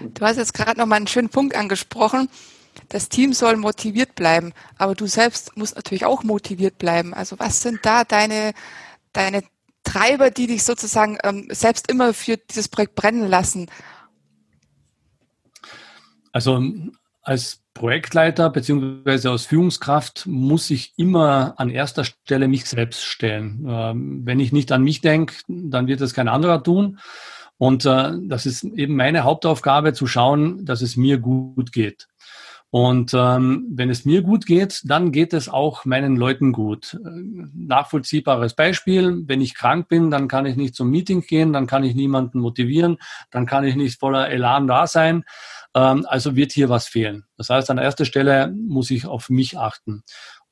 Du 0.00 0.24
hast 0.24 0.36
jetzt 0.36 0.54
gerade 0.54 0.78
noch 0.78 0.86
mal 0.86 0.96
einen 0.96 1.06
schönen 1.06 1.28
Punkt 1.28 1.56
angesprochen. 1.56 2.28
Das 2.88 3.08
Team 3.08 3.32
soll 3.32 3.56
motiviert 3.56 4.14
bleiben, 4.14 4.52
aber 4.76 4.94
du 4.94 5.06
selbst 5.06 5.56
musst 5.56 5.76
natürlich 5.76 6.04
auch 6.04 6.22
motiviert 6.22 6.78
bleiben. 6.78 7.12
Also 7.12 7.38
was 7.38 7.62
sind 7.62 7.80
da 7.82 8.04
deine, 8.04 8.52
deine 9.12 9.42
Treiber, 9.82 10.30
die 10.30 10.46
dich 10.46 10.64
sozusagen 10.64 11.18
ähm, 11.24 11.48
selbst 11.50 11.90
immer 11.90 12.14
für 12.14 12.36
dieses 12.36 12.68
Projekt 12.68 12.94
brennen 12.94 13.28
lassen? 13.28 13.70
Also 16.32 16.62
als 17.22 17.60
Projektleiter 17.74 18.50
beziehungsweise 18.50 19.30
als 19.30 19.46
Führungskraft 19.46 20.26
muss 20.26 20.70
ich 20.70 20.94
immer 20.96 21.54
an 21.58 21.70
erster 21.70 22.04
Stelle 22.04 22.48
mich 22.48 22.64
selbst 22.64 23.04
stellen. 23.04 23.64
Ähm, 23.68 24.20
wenn 24.24 24.40
ich 24.40 24.52
nicht 24.52 24.72
an 24.72 24.82
mich 24.82 25.00
denke, 25.00 25.34
dann 25.46 25.86
wird 25.86 26.00
das 26.00 26.14
kein 26.14 26.28
anderer 26.28 26.62
tun. 26.62 26.98
Und 27.58 27.84
äh, 27.84 28.12
das 28.22 28.46
ist 28.46 28.64
eben 28.64 28.96
meine 28.96 29.24
Hauptaufgabe, 29.24 29.92
zu 29.92 30.06
schauen, 30.06 30.64
dass 30.64 30.80
es 30.80 30.96
mir 30.96 31.18
gut 31.18 31.72
geht. 31.72 32.08
Und 32.70 33.14
ähm, 33.14 33.66
wenn 33.70 33.88
es 33.88 34.04
mir 34.04 34.20
gut 34.20 34.44
geht, 34.44 34.82
dann 34.84 35.10
geht 35.10 35.32
es 35.32 35.48
auch 35.48 35.86
meinen 35.86 36.16
Leuten 36.16 36.52
gut. 36.52 36.98
Nachvollziehbares 37.02 38.54
Beispiel, 38.54 39.22
wenn 39.26 39.40
ich 39.40 39.54
krank 39.54 39.88
bin, 39.88 40.10
dann 40.10 40.28
kann 40.28 40.44
ich 40.44 40.56
nicht 40.56 40.74
zum 40.74 40.90
Meeting 40.90 41.22
gehen, 41.22 41.54
dann 41.54 41.66
kann 41.66 41.82
ich 41.82 41.94
niemanden 41.94 42.40
motivieren, 42.40 42.98
dann 43.30 43.46
kann 43.46 43.64
ich 43.64 43.74
nicht 43.74 43.98
voller 43.98 44.28
Elan 44.28 44.66
da 44.66 44.86
sein. 44.86 45.24
Ähm, 45.74 46.04
also 46.06 46.36
wird 46.36 46.52
hier 46.52 46.68
was 46.68 46.86
fehlen. 46.86 47.24
Das 47.38 47.48
heißt, 47.48 47.70
an 47.70 47.78
erster 47.78 48.04
Stelle 48.04 48.52
muss 48.54 48.90
ich 48.90 49.06
auf 49.06 49.30
mich 49.30 49.58
achten. 49.58 50.02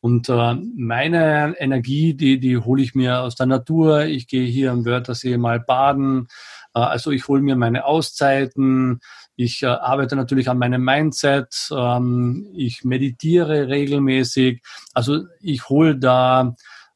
Und 0.01 0.29
äh, 0.29 0.55
meine 0.77 1.55
Energie, 1.59 2.15
die, 2.15 2.39
die 2.39 2.57
hole 2.57 2.83
ich 2.83 2.95
mir 2.95 3.21
aus 3.21 3.35
der 3.35 3.47
Natur. 3.47 4.05
Ich 4.05 4.27
gehe 4.27 4.47
hier 4.47 4.71
am 4.71 4.85
Wörthersee 4.85 5.37
mal 5.37 5.61
baden. 5.61 6.29
Äh, 6.77 6.81
also 6.81 7.11
ich 7.11 7.27
hole 7.27 7.41
mir 7.41 7.57
meine 7.57 7.87
Auszeiten. 7.87 9.01
Ich 9.35 9.63
äh, 9.63 9.67
arbeite 9.67 10.15
natürlich 10.15 10.49
an 10.49 10.59
meinem 10.59 10.85
Mindset. 10.85 11.71
Ähm, 11.73 12.49
ich 12.55 12.85
meditiere 12.85 13.69
regelmäßig. 13.69 14.63
Also 14.95 15.25
ich 15.41 15.69
hole 15.69 15.97
da 15.97 16.55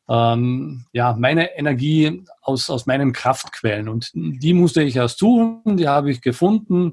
ähm, 0.08 0.84
ja 0.92 1.16
meine 1.18 1.56
Energie 1.56 2.24
aus, 2.42 2.68
aus 2.70 2.86
meinen 2.86 3.12
Kraftquellen. 3.12 3.88
Und 3.88 4.10
die 4.14 4.54
musste 4.54 4.82
ich 4.82 4.96
erst 4.96 5.18
suchen. 5.18 5.76
Die 5.76 5.88
habe 5.88 6.10
ich 6.10 6.20
gefunden. 6.20 6.92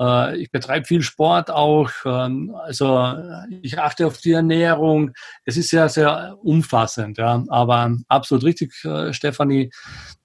Äh, 0.00 0.38
ich 0.38 0.50
betreibe 0.50 0.86
viel 0.86 1.02
Sport 1.02 1.50
auch. 1.50 1.90
Ähm, 2.04 2.54
also 2.54 3.14
ich 3.62 3.78
achte 3.78 4.06
auf 4.06 4.18
die 4.18 4.32
Ernährung. 4.32 5.12
Es 5.44 5.56
ist 5.56 5.70
sehr, 5.70 5.88
sehr 5.88 6.36
umfassend. 6.42 7.18
Ja. 7.18 7.44
Aber 7.48 7.96
absolut 8.08 8.44
richtig, 8.44 8.72
äh, 8.84 9.12
Stefanie. 9.12 9.70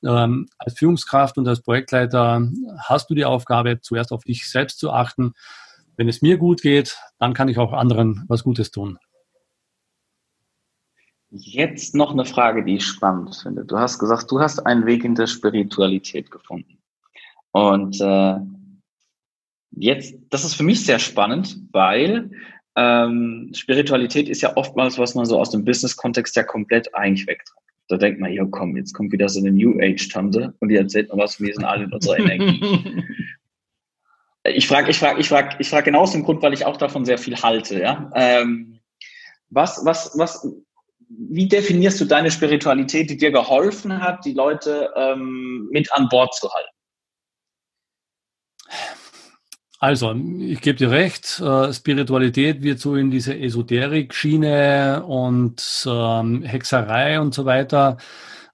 Ähm, 0.04 0.48
als 0.58 0.78
Führungskraft 0.78 1.38
und 1.38 1.48
als 1.48 1.62
Projektleiter 1.62 2.48
hast 2.80 3.10
du 3.10 3.16
die 3.16 3.26
Aufgabe, 3.26 3.82
zuerst 3.82 4.12
auf 4.12 4.24
dich 4.24 4.50
selbst 4.50 4.80
zu 4.80 4.92
achten. 4.92 5.34
Wenn 5.98 6.08
es 6.08 6.22
mir 6.22 6.38
gut 6.38 6.62
geht, 6.62 6.98
dann 7.18 7.34
kann 7.34 7.50
ich 7.50 7.58
auch 7.58 7.74
anderen 7.74 8.24
was 8.28 8.44
Gutes 8.44 8.72
tun. 8.72 8.98
Jetzt 11.32 11.94
noch 11.94 12.12
eine 12.12 12.26
Frage, 12.26 12.64
die 12.64 12.78
ich 12.78 12.86
spannend 12.86 13.36
finde. 13.36 13.64
Du 13.64 13.78
hast 13.78 14.00
gesagt, 14.00 14.32
du 14.32 14.40
hast 14.40 14.66
einen 14.66 14.88
Weg 14.88 15.04
in 15.04 15.14
der 15.14 15.28
Spiritualität 15.28 16.32
gefunden. 16.32 16.80
Und 17.52 18.00
äh, 18.02 18.40
Jetzt, 19.80 20.16
das 20.30 20.44
ist 20.44 20.56
für 20.56 20.64
mich 20.64 20.86
sehr 20.86 21.00
spannend, 21.00 21.58
weil 21.72 22.32
ähm, 22.76 23.50
Spiritualität 23.56 24.28
ist 24.28 24.42
ja 24.42 24.58
oftmals, 24.58 24.98
was 24.98 25.16
man 25.16 25.26
so 25.26 25.40
aus 25.40 25.52
dem 25.52 25.64
Business-Kontext 25.64 26.36
ja 26.36 26.44
komplett 26.44 26.94
eigentlich 26.94 27.28
wegträgt. 27.28 27.58
Da 27.88 27.96
denkt 27.96 28.20
man, 28.20 28.34
ja 28.34 28.46
komm, 28.52 28.76
jetzt 28.76 28.94
kommt 28.94 29.14
wieder 29.14 29.30
so 29.30 29.40
eine 29.40 29.52
New 29.52 29.80
Age-Tante 29.80 30.54
und 30.60 30.68
die 30.68 30.76
erzählt 30.76 31.12
mir 31.12 31.18
was, 31.18 31.40
wir 31.40 31.54
sind 31.54 31.64
alle 31.64 31.86
in 31.86 31.94
unserer 31.94 32.20
Energie. 32.20 33.04
ich 34.44 34.68
frage, 34.68 34.92
ich 34.92 35.00
frage, 35.00 35.22
ich 35.22 35.30
frage, 35.30 35.56
ich 35.60 35.70
frage 35.70 35.86
genau 35.86 36.02
aus 36.02 36.12
dem 36.12 36.24
Grund, 36.24 36.42
weil 36.42 36.54
ich 36.54 36.66
auch 36.66 36.78
davon 36.78 37.06
sehr 37.06 37.18
viel 37.18 37.38
halte. 37.38 37.80
Ja? 37.80 38.12
Ähm, 38.16 38.80
was, 39.50 39.86
was, 39.86 40.12
was, 40.18 40.46
wie 41.08 41.48
definierst 41.48 42.02
du 42.02 42.06
deine 42.06 42.32
Spiritualität, 42.32 43.10
die 43.10 43.18
dir 43.18 43.32
geholfen 43.32 44.02
hat, 44.02 44.26
die 44.26 44.34
Leute 44.34 44.92
ähm, 44.98 45.70
mit 45.72 45.92
an 45.94 46.10
Bord 46.10 46.36
zu 46.36 46.50
halten? 46.54 46.70
Also, 49.82 50.14
ich 50.14 50.60
gebe 50.60 50.78
dir 50.78 50.92
recht, 50.92 51.40
äh, 51.40 51.72
Spiritualität 51.72 52.64
wird 52.64 52.80
so 52.80 52.96
in 52.96 53.12
diese 53.12 53.40
Esoterik-Schiene 53.40 55.06
und 55.06 55.88
ähm, 55.90 56.44
Hexerei 56.44 57.22
und 57.22 57.34
so 57.34 57.46
weiter 57.46 57.96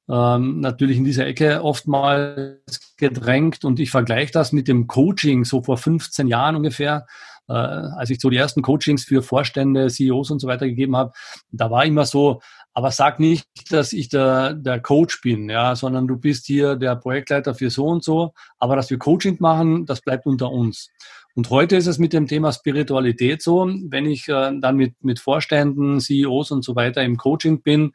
ähm, 0.08 0.60
natürlich 0.60 0.98
in 0.98 1.04
diese 1.04 1.26
Ecke 1.26 1.64
oftmals 1.64 2.94
gedrängt. 2.98 3.66
Und 3.66 3.80
ich 3.80 3.90
vergleiche 3.90 4.34
das 4.34 4.52
mit 4.52 4.68
dem 4.68 4.86
Coaching 4.86 5.46
so 5.46 5.64
vor 5.64 5.78
15 5.78 6.28
Jahren 6.28 6.56
ungefähr, 6.58 7.08
äh, 7.48 7.54
als 7.54 8.10
ich 8.10 8.20
so 8.20 8.30
die 8.30 8.38
ersten 8.38 8.62
Coachings 8.62 9.04
für 9.04 9.22
Vorstände, 9.22 9.88
CEOs 9.88 10.32
und 10.32 10.40
so 10.40 10.48
weiter 10.48 10.68
gegeben 10.68 10.96
habe. 10.96 11.12
Da 11.52 11.70
war 11.72 11.86
immer 11.86 12.06
so, 12.06 12.42
aber 12.74 12.92
sag 12.92 13.20
nicht, 13.20 13.48
dass 13.70 13.94
ich 13.94 14.10
der, 14.10 14.54
der 14.54 14.80
Coach 14.82 15.22
bin, 15.22 15.50
ja, 15.50 15.76
sondern 15.76 16.08
du 16.08 16.18
bist 16.18 16.46
hier 16.46 16.76
der 16.76 16.96
Projektleiter 16.96 17.56
für 17.56 17.70
so 17.70 17.86
und 17.86 18.04
so. 18.04 18.34
Aber 18.60 18.76
dass 18.76 18.90
wir 18.90 18.98
Coaching 18.98 19.38
machen, 19.40 19.86
das 19.86 20.02
bleibt 20.02 20.26
unter 20.26 20.52
uns. 20.52 20.90
Und 21.36 21.50
heute 21.50 21.76
ist 21.76 21.88
es 21.88 22.00
mit 22.00 22.14
dem 22.14 22.28
Thema 22.28 22.54
Spiritualität 22.54 23.42
so, 23.42 23.66
wenn 23.66 24.06
ich 24.06 24.28
äh, 24.30 24.52
dann 24.60 24.78
mit, 24.78 25.04
mit 25.04 25.20
Vorständen, 25.20 26.00
CEOs 26.00 26.52
und 26.52 26.64
so 26.64 26.76
weiter 26.76 27.04
im 27.04 27.18
Coaching 27.18 27.62
bin, 27.62 27.92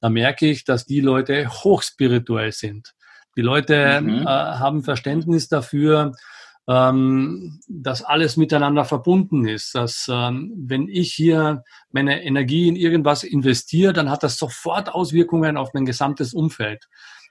dann 0.00 0.12
merke 0.12 0.46
ich, 0.46 0.64
dass 0.64 0.84
die 0.84 1.00
Leute 1.00 1.48
hochspirituell 1.48 2.52
sind. 2.52 2.94
Die 3.36 3.42
Leute 3.42 4.00
mhm. 4.00 4.22
äh, 4.22 4.26
haben 4.26 4.84
Verständnis 4.84 5.48
dafür, 5.48 6.12
ähm, 6.68 7.60
dass 7.68 8.02
alles 8.02 8.36
miteinander 8.36 8.84
verbunden 8.84 9.46
ist. 9.46 9.74
Dass 9.74 10.08
ähm, 10.10 10.52
wenn 10.56 10.88
ich 10.88 11.12
hier 11.12 11.64
meine 11.90 12.22
Energie 12.24 12.68
in 12.68 12.76
irgendwas 12.76 13.24
investiere, 13.24 13.92
dann 13.92 14.10
hat 14.10 14.22
das 14.22 14.38
sofort 14.38 14.88
Auswirkungen 14.88 15.56
auf 15.56 15.74
mein 15.74 15.84
gesamtes 15.84 16.34
Umfeld. 16.34 16.88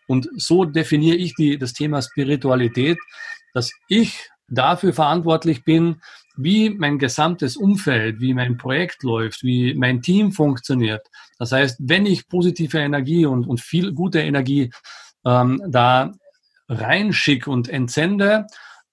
Und 0.07 0.29
so 0.35 0.65
definiere 0.65 1.15
ich 1.15 1.35
die, 1.35 1.57
das 1.57 1.73
Thema 1.73 2.01
Spiritualität, 2.01 2.97
dass 3.53 3.71
ich 3.87 4.29
dafür 4.49 4.93
verantwortlich 4.93 5.63
bin, 5.63 6.01
wie 6.35 6.69
mein 6.69 6.97
gesamtes 6.97 7.55
Umfeld, 7.55 8.19
wie 8.19 8.33
mein 8.33 8.57
Projekt 8.57 9.03
läuft, 9.03 9.43
wie 9.43 9.73
mein 9.73 10.01
Team 10.01 10.31
funktioniert. 10.31 11.07
Das 11.39 11.51
heißt, 11.51 11.77
wenn 11.79 12.05
ich 12.05 12.27
positive 12.27 12.79
Energie 12.79 13.25
und, 13.25 13.45
und 13.45 13.61
viel 13.61 13.93
gute 13.93 14.19
Energie 14.19 14.71
ähm, 15.25 15.61
da 15.67 16.11
reinschicke 16.67 17.49
und 17.49 17.69
entsende, 17.69 18.47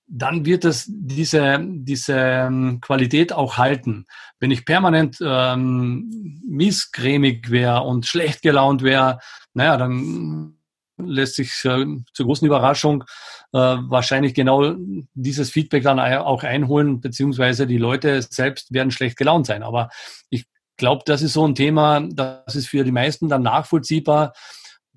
dann 0.09 0.47
wird 0.47 0.65
es 0.65 0.87
diese, 0.89 1.59
diese 1.63 2.15
ähm, 2.17 2.81
Qualität 2.81 3.33
auch 3.33 3.59
halten. 3.59 4.07
Wenn 4.41 4.51
ich 4.51 4.65
permanent 4.65 5.19
ähm, 5.21 6.41
misscremig 6.47 7.51
wäre 7.51 7.83
und 7.83 8.07
schlecht 8.07 8.43
gelaunt 8.43 8.83
wäre, 8.83 9.19
naja, 9.53 9.77
dann 9.77 10.55
lässt 10.97 11.37
sich 11.37 11.65
äh, 11.65 11.85
zur 12.13 12.27
großen 12.27 12.47
Überraschung 12.47 13.05
äh, 13.53 13.59
wahrscheinlich 13.59 14.35
genau 14.35 14.75
dieses 15.15 15.51
Feedback 15.51 15.85
dann 15.85 16.01
auch 16.01 16.43
einholen, 16.43 17.01
beziehungsweise 17.01 17.67
die 17.67 17.79
Leute 17.79 18.23
selbst 18.23 18.73
werden 18.73 18.91
schlecht 18.91 19.19
gelaunt 19.19 19.47
sein. 19.47 19.63
Aber 19.63 19.91
ich 20.31 20.47
glaube, 20.77 21.03
das 21.05 21.21
ist 21.23 21.35
so 21.35 21.47
ein 21.47 21.55
Thema, 21.55 22.01
das 22.01 22.55
ist 22.55 22.69
für 22.69 22.83
die 22.83 22.93
meisten 22.93 23.29
dann 23.29 23.43
nachvollziehbar, 23.43 24.33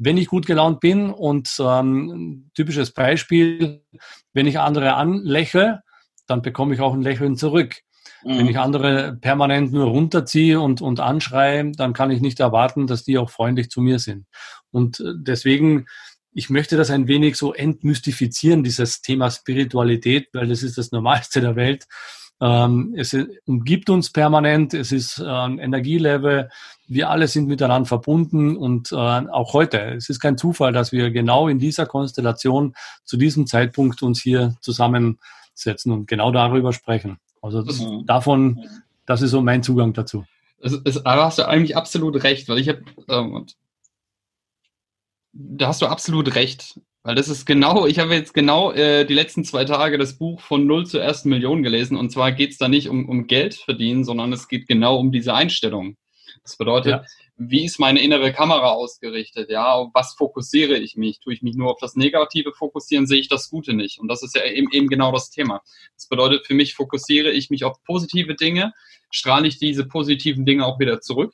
wenn 0.03 0.17
ich 0.17 0.27
gut 0.27 0.47
gelaunt 0.47 0.79
bin 0.79 1.11
und 1.11 1.55
ähm, 1.59 2.49
typisches 2.55 2.91
Beispiel, 2.91 3.83
wenn 4.33 4.47
ich 4.47 4.57
andere 4.57 4.95
anlächle, 4.95 5.83
dann 6.25 6.41
bekomme 6.41 6.73
ich 6.73 6.81
auch 6.81 6.93
ein 6.93 7.03
Lächeln 7.03 7.35
zurück. 7.35 7.75
Mhm. 8.23 8.37
Wenn 8.39 8.47
ich 8.47 8.57
andere 8.57 9.15
permanent 9.21 9.71
nur 9.71 9.85
runterziehe 9.85 10.59
und, 10.59 10.81
und 10.81 10.99
anschreie, 10.99 11.71
dann 11.73 11.93
kann 11.93 12.09
ich 12.09 12.19
nicht 12.19 12.39
erwarten, 12.39 12.87
dass 12.87 13.03
die 13.03 13.19
auch 13.19 13.29
freundlich 13.29 13.69
zu 13.69 13.79
mir 13.79 13.99
sind. 13.99 14.25
Und 14.71 14.99
äh, 15.01 15.13
deswegen, 15.15 15.85
ich 16.33 16.49
möchte 16.49 16.77
das 16.77 16.89
ein 16.89 17.07
wenig 17.07 17.35
so 17.35 17.53
entmystifizieren, 17.53 18.63
dieses 18.63 19.01
Thema 19.01 19.29
Spiritualität, 19.29 20.29
weil 20.33 20.47
das 20.47 20.63
ist 20.63 20.79
das 20.79 20.91
Normalste 20.91 21.41
der 21.41 21.55
Welt. 21.55 21.85
Ähm, 22.41 22.95
es 22.97 23.15
umgibt 23.45 23.91
uns 23.91 24.11
permanent, 24.11 24.73
es 24.73 24.91
ist 24.91 25.19
äh, 25.19 25.25
ein 25.25 25.59
Energielevel, 25.59 26.49
wir 26.87 27.09
alle 27.09 27.27
sind 27.27 27.47
miteinander 27.47 27.87
verbunden 27.87 28.57
und 28.57 28.91
äh, 28.91 28.95
auch 28.95 29.53
heute, 29.53 29.77
es 29.95 30.09
ist 30.09 30.19
kein 30.19 30.37
Zufall, 30.37 30.73
dass 30.73 30.91
wir 30.91 31.11
genau 31.11 31.47
in 31.47 31.59
dieser 31.59 31.85
Konstellation 31.85 32.73
zu 33.05 33.15
diesem 33.15 33.45
Zeitpunkt 33.45 34.01
uns 34.01 34.21
hier 34.21 34.55
zusammensetzen 34.59 35.91
und 35.91 36.07
genau 36.07 36.31
darüber 36.31 36.73
sprechen. 36.73 37.17
Also 37.43 37.61
das, 37.61 37.79
mhm. 37.79 38.07
davon, 38.07 38.65
das 39.05 39.21
ist 39.21 39.31
so 39.31 39.41
mein 39.41 39.61
Zugang 39.61 39.93
dazu. 39.93 40.25
Es, 40.59 40.73
es, 40.83 41.01
da 41.03 41.25
hast 41.25 41.37
du 41.37 41.47
eigentlich 41.47 41.77
absolut 41.77 42.23
recht, 42.23 42.49
weil 42.49 42.57
ich 42.57 42.69
habe, 42.69 42.83
ähm, 43.07 43.45
da 45.31 45.67
hast 45.67 45.81
du 45.81 45.85
absolut 45.85 46.33
recht. 46.35 46.79
Weil 47.03 47.15
das 47.15 47.29
ist 47.29 47.45
genau, 47.45 47.87
ich 47.87 47.97
habe 47.97 48.13
jetzt 48.13 48.33
genau 48.33 48.71
äh, 48.71 49.05
die 49.05 49.15
letzten 49.15 49.43
zwei 49.43 49.65
Tage 49.65 49.97
das 49.97 50.19
Buch 50.19 50.39
von 50.39 50.67
Null 50.67 50.85
zur 50.85 51.01
ersten 51.01 51.29
Million 51.29 51.63
gelesen. 51.63 51.97
Und 51.97 52.11
zwar 52.11 52.31
geht 52.31 52.51
es 52.51 52.57
da 52.59 52.67
nicht 52.67 52.89
um, 52.89 53.09
um 53.09 53.25
Geld 53.25 53.55
verdienen, 53.55 54.03
sondern 54.03 54.31
es 54.33 54.47
geht 54.47 54.67
genau 54.67 54.97
um 54.97 55.11
diese 55.11 55.33
Einstellung. 55.33 55.97
Das 56.43 56.57
bedeutet, 56.57 56.91
ja. 56.91 57.03
wie 57.37 57.65
ist 57.65 57.79
meine 57.79 58.01
innere 58.01 58.31
Kamera 58.33 58.71
ausgerichtet? 58.71 59.49
Ja, 59.49 59.73
auf 59.73 59.89
was 59.93 60.13
fokussiere 60.15 60.77
ich 60.77 60.95
mich? 60.95 61.19
Tue 61.19 61.33
ich 61.33 61.41
mich 61.41 61.55
nur 61.55 61.71
auf 61.71 61.79
das 61.79 61.95
Negative 61.95 62.53
fokussieren, 62.53 63.07
sehe 63.07 63.19
ich 63.19 63.29
das 63.29 63.49
Gute 63.49 63.73
nicht. 63.73 63.99
Und 63.99 64.07
das 64.07 64.21
ist 64.21 64.35
ja 64.35 64.43
eben, 64.45 64.69
eben 64.71 64.87
genau 64.87 65.11
das 65.11 65.31
Thema. 65.31 65.61
Das 65.95 66.07
bedeutet, 66.07 66.45
für 66.45 66.53
mich 66.53 66.75
fokussiere 66.75 67.31
ich 67.31 67.49
mich 67.49 67.63
auf 67.63 67.83
positive 67.83 68.35
Dinge, 68.35 68.73
strahle 69.09 69.47
ich 69.47 69.57
diese 69.57 69.87
positiven 69.87 70.45
Dinge 70.45 70.65
auch 70.65 70.79
wieder 70.79 71.01
zurück 71.01 71.33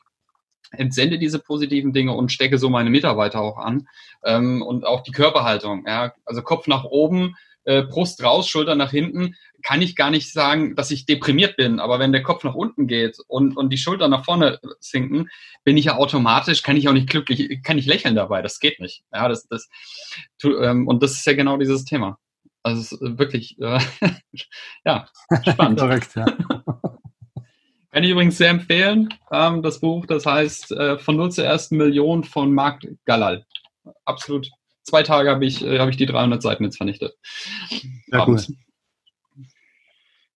entsende 0.72 1.20
diese 1.20 1.40
positiven 1.40 1.94
Dinge 1.94 2.14
und 2.14 2.32
stecke 2.32 2.58
so 2.58 2.70
meine 2.70 2.90
Mitarbeiter 2.90 3.42
auch 3.42 3.58
an. 3.58 3.88
Ähm, 4.24 4.62
und 4.62 4.86
auch 4.86 5.02
die 5.02 5.12
Körperhaltung, 5.12 5.86
ja, 5.88 6.14
also 6.26 6.42
Kopf 6.42 6.68
nach 6.68 6.84
oben, 6.84 7.36
äh, 7.68 7.84
Brust 7.84 8.24
raus, 8.24 8.48
Schulter 8.48 8.76
nach 8.76 8.92
hinten, 8.92 9.36
kann 9.62 9.82
ich 9.82 9.96
gar 9.96 10.10
nicht 10.10 10.32
sagen, 10.32 10.76
dass 10.76 10.92
ich 10.92 11.06
deprimiert 11.06 11.58
bin. 11.58 11.80
Aber 11.80 12.00
wenn 12.00 12.14
der 12.14 12.24
Kopf 12.24 12.44
nach 12.44 12.56
unten 12.56 12.88
geht 12.88 13.18
und, 13.28 13.58
und 13.58 13.70
die 13.72 13.78
Schulter 13.78 14.08
nach 14.08 14.24
vorne 14.24 14.60
sinken, 14.80 15.30
bin 15.66 15.76
ich 15.76 15.86
ja 15.86 15.98
automatisch, 15.98 16.64
kann 16.64 16.78
ich 16.78 16.88
auch 16.88 16.94
nicht 16.94 17.10
glücklich, 17.10 17.62
kann 17.64 17.78
ich 17.78 17.86
lächeln 17.86 18.16
dabei. 18.16 18.42
Das 18.42 18.60
geht 18.60 18.80
nicht. 18.80 19.04
Ja, 19.14 19.28
das, 19.28 19.48
das, 19.48 19.68
ähm, 20.44 20.88
und 20.88 21.04
das 21.04 21.12
ist 21.12 21.26
ja 21.26 21.34
genau 21.34 21.58
dieses 21.58 21.84
Thema. 21.84 22.18
Also 22.64 22.98
wirklich, 23.02 23.60
äh, 23.60 23.80
ja, 24.86 25.08
spannend. 25.50 25.80
Korrekt, 25.80 26.16
ja. 26.16 26.26
Kann 27.98 28.04
ich 28.04 28.12
übrigens 28.12 28.38
sehr 28.38 28.52
empfehlen, 28.52 29.12
ähm, 29.32 29.64
das 29.64 29.80
Buch, 29.80 30.06
das 30.06 30.24
heißt 30.24 30.72
äh, 30.72 31.00
Von 31.00 31.16
Null 31.16 31.32
zur 31.32 31.46
ersten 31.46 31.78
Million 31.78 32.24
von 32.24 32.54
Marc 32.54 32.86
Galal. 33.06 33.44
Absolut. 34.06 34.52
Zwei 34.84 35.02
Tage 35.02 35.32
habe 35.32 35.44
ich, 35.48 35.66
äh, 35.66 35.80
hab 35.80 35.90
ich 35.90 35.98
die 35.98 36.06
300 36.06 36.40
Seiten 36.40 36.64
jetzt 36.64 36.78
vernichtet. 36.78 37.16
Ja, 38.06 38.28
cool. 38.28 38.40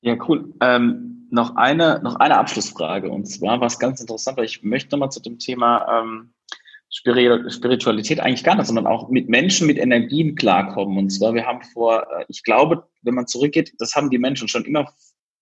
Ja, 0.01 0.17
cool. 0.27 0.55
Ähm, 0.59 1.27
noch, 1.29 1.55
eine, 1.55 2.01
noch 2.01 2.15
eine 2.15 2.39
Abschlussfrage 2.39 3.11
und 3.11 3.25
zwar 3.25 3.61
was 3.61 3.77
ganz 3.77 4.01
interessant, 4.01 4.37
weil 4.37 4.45
ich 4.45 4.63
möchte 4.63 4.95
nochmal 4.95 5.11
zu 5.11 5.21
dem 5.21 5.37
Thema 5.37 6.01
ähm, 6.01 6.33
Spiritualität 6.89 8.21
eigentlich 8.21 8.43
gar 8.43 8.55
nicht, 8.55 8.65
sondern 8.65 8.87
auch 8.87 9.09
mit 9.09 9.29
Menschen, 9.29 9.67
mit 9.67 9.77
Energien 9.77 10.33
klarkommen. 10.33 10.97
Und 10.97 11.11
zwar, 11.11 11.35
wir 11.35 11.45
haben 11.45 11.61
vor, 11.61 12.07
äh, 12.11 12.25
ich 12.27 12.41
glaube, 12.41 12.87
wenn 13.03 13.13
man 13.13 13.27
zurückgeht, 13.27 13.75
das 13.77 13.93
haben 13.93 14.09
die 14.09 14.17
Menschen 14.17 14.47
schon 14.47 14.65
immer 14.65 14.91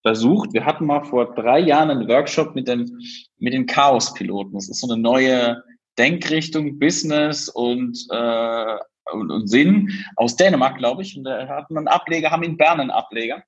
versucht. 0.02 0.54
Wir 0.54 0.66
hatten 0.66 0.86
mal 0.86 1.04
vor 1.04 1.34
drei 1.34 1.60
Jahren 1.60 1.92
einen 1.92 2.08
Workshop 2.08 2.56
mit 2.56 2.68
den, 2.68 3.00
mit 3.38 3.54
den 3.54 3.66
Chaos-Piloten. 3.66 4.54
Das 4.54 4.70
ist 4.70 4.82
so 4.82 4.92
eine 4.92 5.02
neue 5.02 5.62
Denkrichtung, 5.98 6.80
Business 6.80 7.50
und, 7.50 8.08
äh, 8.10 8.78
und, 9.12 9.32
und 9.32 9.48
Sinn 9.48 9.92
aus 10.16 10.36
Dänemark, 10.36 10.78
glaube 10.78 11.02
ich. 11.02 11.18
Und 11.18 11.26
da 11.26 11.48
hatten 11.48 11.74
wir 11.74 11.80
einen 11.80 11.88
Ableger, 11.88 12.32
haben 12.32 12.44
in 12.44 12.58
Bern 12.58 12.80
einen 12.80 12.92
Ableger. 12.92 13.44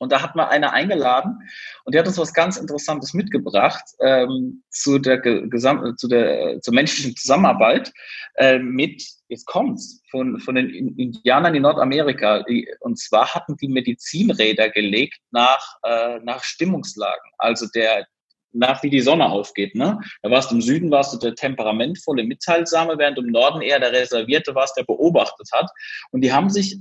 Und 0.00 0.12
da 0.12 0.22
hat 0.22 0.34
man 0.34 0.48
eine 0.48 0.72
eingeladen 0.72 1.48
und 1.84 1.94
die 1.94 1.98
hat 1.98 2.06
uns 2.06 2.16
was 2.16 2.32
ganz 2.32 2.56
Interessantes 2.56 3.12
mitgebracht 3.12 3.84
ähm, 4.00 4.62
zu 4.70 4.98
der 4.98 5.18
Gesam 5.18 5.94
zu 5.98 6.08
der 6.08 6.60
zur 6.62 6.72
menschlichen 6.72 7.14
Zusammenarbeit 7.16 7.92
äh, 8.36 8.58
mit 8.58 9.04
jetzt 9.28 9.44
kommt's 9.44 10.00
von 10.10 10.40
von 10.40 10.54
den 10.54 10.70
Indianern 10.70 11.54
in 11.54 11.62
Nordamerika 11.62 12.42
und 12.80 12.98
zwar 12.98 13.34
hatten 13.34 13.58
die 13.58 13.68
Medizinräder 13.68 14.70
gelegt 14.70 15.20
nach 15.32 15.76
äh, 15.82 16.18
nach 16.20 16.44
Stimmungslagen, 16.44 17.30
also 17.36 17.66
der 17.74 18.06
nach 18.52 18.82
wie 18.82 18.90
die 18.90 19.00
Sonne 19.00 19.26
aufgeht. 19.26 19.74
Ne? 19.74 20.00
Da 20.22 20.30
warst 20.30 20.50
im 20.50 20.60
Süden, 20.60 20.90
warst 20.90 21.12
du 21.14 21.18
der 21.18 21.34
temperamentvolle, 21.34 22.24
mitteilsame, 22.24 22.98
während 22.98 23.18
im 23.18 23.26
Norden 23.26 23.62
eher 23.62 23.78
der 23.78 23.92
reservierte 23.92 24.54
warst, 24.54 24.76
der 24.76 24.84
beobachtet 24.84 25.48
hat. 25.52 25.70
Und 26.10 26.22
die 26.22 26.32
haben 26.32 26.50
sich 26.50 26.78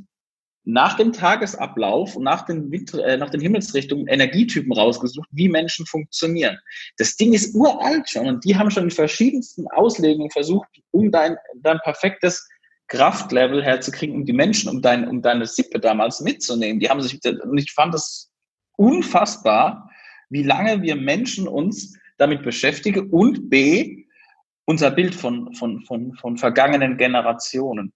nach 0.72 0.96
dem 0.96 1.14
Tagesablauf 1.14 2.16
und 2.16 2.24
nach 2.24 2.46
den, 2.46 2.72
äh, 2.72 3.18
nach 3.18 3.30
den 3.30 3.42
Himmelsrichtungen 3.42 4.08
Energietypen 4.08 4.72
rausgesucht, 4.72 5.28
wie 5.32 5.50
Menschen 5.50 5.86
funktionieren. 5.86 6.58
Das 6.98 7.16
Ding 7.16 7.34
ist 7.34 7.56
uralt 7.56 8.10
schon 8.10 8.28
und 8.28 8.46
die 8.46 8.56
haben 8.56 8.70
schon 8.70 8.88
die 8.88 8.96
verschiedensten 8.96 9.68
Auslegungen 9.68 10.30
versucht, 10.30 10.70
um 10.92 11.12
dein, 11.12 11.38
dein 11.62 11.80
perfektes 11.80 12.48
Kraftlevel 12.88 13.64
herzukriegen, 13.64 14.16
um 14.16 14.26
die 14.26 14.34
Menschen, 14.34 14.70
um, 14.70 14.82
dein, 14.82 15.08
um 15.08 15.22
deine 15.22 15.46
Sippe 15.46 15.80
damals 15.80 16.22
mitzunehmen. 16.22 16.80
Die 16.80 16.90
haben 16.90 17.02
sich, 17.02 17.20
und 17.24 17.58
ich 17.58 17.72
fand 17.72 17.94
das 17.94 18.32
unfassbar, 18.78 19.90
wie 20.30 20.44
lange 20.44 20.82
wir 20.82 20.96
Menschen 20.96 21.48
uns 21.48 21.98
damit 22.18 22.44
beschäftigen 22.44 23.10
und 23.10 23.50
B, 23.50 24.06
unser 24.66 24.92
Bild 24.92 25.16
von, 25.16 25.54
von, 25.56 25.82
von, 25.82 26.14
von 26.16 26.38
vergangenen 26.38 26.98
Generationen. 26.98 27.92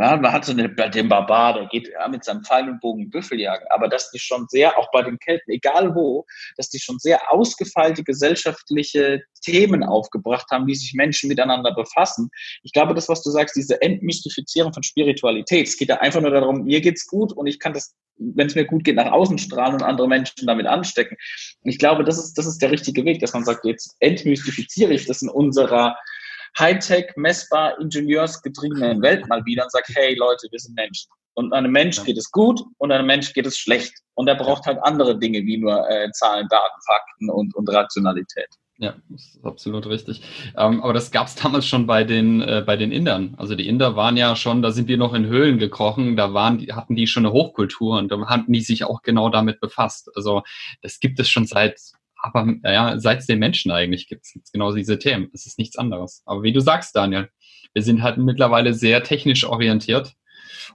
Ja, 0.00 0.16
man 0.16 0.32
hat 0.32 0.44
so 0.44 0.52
eine, 0.52 0.68
den 0.68 1.08
Barbar, 1.08 1.54
der 1.54 1.66
geht 1.66 1.88
ja, 1.88 2.06
mit 2.06 2.22
seinem 2.22 2.44
Pfeil 2.44 2.68
und 2.68 2.80
Bogen 2.80 3.10
Büffel 3.10 3.40
jagen, 3.40 3.66
aber 3.70 3.88
dass 3.88 4.12
die 4.12 4.20
schon 4.20 4.46
sehr, 4.48 4.78
auch 4.78 4.88
bei 4.92 5.02
den 5.02 5.18
Kelten, 5.18 5.50
egal 5.50 5.92
wo, 5.92 6.24
dass 6.56 6.68
die 6.70 6.78
schon 6.78 7.00
sehr 7.00 7.32
ausgefeilte 7.32 8.04
gesellschaftliche 8.04 9.24
Themen 9.42 9.82
aufgebracht 9.82 10.46
haben, 10.52 10.68
wie 10.68 10.76
sich 10.76 10.94
Menschen 10.94 11.28
miteinander 11.28 11.74
befassen. 11.74 12.30
Ich 12.62 12.72
glaube, 12.72 12.94
das, 12.94 13.08
was 13.08 13.24
du 13.24 13.30
sagst, 13.30 13.56
diese 13.56 13.82
Entmystifizierung 13.82 14.72
von 14.72 14.84
Spiritualität, 14.84 15.66
es 15.66 15.76
geht 15.76 15.88
ja 15.88 15.96
einfach 15.96 16.20
nur 16.20 16.30
darum, 16.30 16.62
mir 16.62 16.80
geht's 16.80 17.08
gut 17.08 17.32
und 17.32 17.48
ich 17.48 17.58
kann 17.58 17.72
das, 17.72 17.96
wenn 18.18 18.46
es 18.46 18.54
mir 18.54 18.66
gut 18.66 18.84
geht, 18.84 18.94
nach 18.94 19.10
außen 19.10 19.38
strahlen 19.38 19.74
und 19.74 19.82
andere 19.82 20.06
Menschen 20.06 20.46
damit 20.46 20.66
anstecken. 20.66 21.16
ich 21.64 21.78
glaube, 21.78 22.04
das 22.04 22.18
ist, 22.18 22.38
das 22.38 22.46
ist 22.46 22.62
der 22.62 22.70
richtige 22.70 23.04
Weg, 23.04 23.18
dass 23.18 23.32
man 23.32 23.44
sagt, 23.44 23.64
jetzt 23.64 23.96
entmystifiziere 23.98 24.92
ich 24.92 25.06
das 25.06 25.22
in 25.22 25.28
unserer 25.28 25.96
Hightech, 26.58 27.12
messbar, 27.16 27.78
ingenieursgetriebenen 27.80 29.00
Welt 29.02 29.28
mal 29.28 29.44
wieder 29.44 29.64
und 29.64 29.72
sagt, 29.72 29.90
hey 29.94 30.14
Leute, 30.14 30.48
wir 30.50 30.58
sind 30.58 30.74
Menschen. 30.74 31.08
Und 31.34 31.52
einem 31.52 31.70
Mensch 31.70 32.02
geht 32.02 32.18
es 32.18 32.30
gut 32.32 32.60
und 32.78 32.90
einem 32.90 33.06
Mensch 33.06 33.32
geht 33.32 33.46
es 33.46 33.56
schlecht. 33.56 33.92
Und 34.14 34.26
er 34.26 34.34
braucht 34.34 34.66
halt 34.66 34.78
andere 34.82 35.16
Dinge 35.16 35.38
wie 35.42 35.56
nur 35.56 35.88
äh, 35.88 36.10
Zahlen, 36.10 36.48
Daten, 36.50 36.80
Fakten 36.84 37.30
und, 37.30 37.54
und 37.54 37.68
Rationalität. 37.68 38.48
Ja, 38.80 38.94
das 39.08 39.34
ist 39.34 39.44
absolut 39.44 39.86
richtig. 39.86 40.22
Ähm, 40.56 40.82
aber 40.82 40.92
das 40.92 41.10
gab 41.10 41.26
es 41.26 41.34
damals 41.34 41.66
schon 41.66 41.86
bei 41.86 42.04
den, 42.04 42.40
äh, 42.40 42.62
bei 42.64 42.76
den 42.76 42.92
Indern. 42.92 43.34
Also 43.36 43.56
die 43.56 43.66
Inder 43.66 43.96
waren 43.96 44.16
ja 44.16 44.36
schon, 44.36 44.62
da 44.62 44.70
sind 44.70 44.86
wir 44.86 44.96
noch 44.96 45.14
in 45.14 45.26
Höhlen 45.26 45.58
gekrochen, 45.58 46.16
da 46.16 46.32
waren, 46.32 46.60
hatten 46.72 46.94
die 46.94 47.08
schon 47.08 47.26
eine 47.26 47.32
Hochkultur 47.32 47.98
und 47.98 48.10
da 48.10 48.24
hatten 48.26 48.52
die 48.52 48.60
sich 48.60 48.84
auch 48.84 49.02
genau 49.02 49.30
damit 49.30 49.60
befasst. 49.60 50.10
Also 50.14 50.42
das 50.80 51.00
gibt 51.00 51.18
es 51.18 51.28
schon 51.28 51.46
seit 51.46 51.80
aber 52.18 52.54
ja, 52.64 52.98
seit 52.98 53.20
es 53.20 53.26
den 53.26 53.38
Menschen 53.38 53.70
eigentlich 53.70 54.08
gibt, 54.08 54.26
gibt 54.32 54.46
es 54.46 54.52
genau 54.52 54.74
diese 54.74 54.98
Themen. 54.98 55.30
Es 55.32 55.46
ist 55.46 55.58
nichts 55.58 55.78
anderes. 55.78 56.22
Aber 56.26 56.42
wie 56.42 56.52
du 56.52 56.60
sagst, 56.60 56.94
Daniel, 56.96 57.28
wir 57.72 57.82
sind 57.82 58.02
halt 58.02 58.18
mittlerweile 58.18 58.74
sehr 58.74 59.02
technisch 59.02 59.44
orientiert 59.44 60.14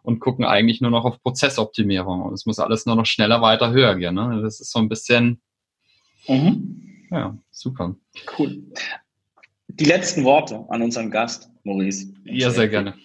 und 0.03 0.19
gucken 0.19 0.45
eigentlich 0.45 0.81
nur 0.81 0.91
noch 0.91 1.05
auf 1.05 1.21
Prozessoptimierung. 1.21 2.21
Und 2.21 2.33
es 2.33 2.45
muss 2.45 2.59
alles 2.59 2.85
nur 2.85 2.95
noch 2.95 3.05
schneller, 3.05 3.41
weiter, 3.41 3.71
höher 3.71 3.95
gehen. 3.95 4.15
Ne? 4.15 4.39
Das 4.41 4.59
ist 4.59 4.71
so 4.71 4.79
ein 4.79 4.89
bisschen, 4.89 5.41
mhm. 6.27 7.07
ja, 7.11 7.37
super. 7.51 7.95
Cool. 8.37 8.63
Die 9.67 9.85
letzten 9.85 10.23
Worte 10.23 10.65
an 10.69 10.81
unseren 10.81 11.11
Gast, 11.11 11.49
Maurice. 11.63 12.13
Ja, 12.25 12.51
sehr 12.51 12.67
gerne. 12.69 12.95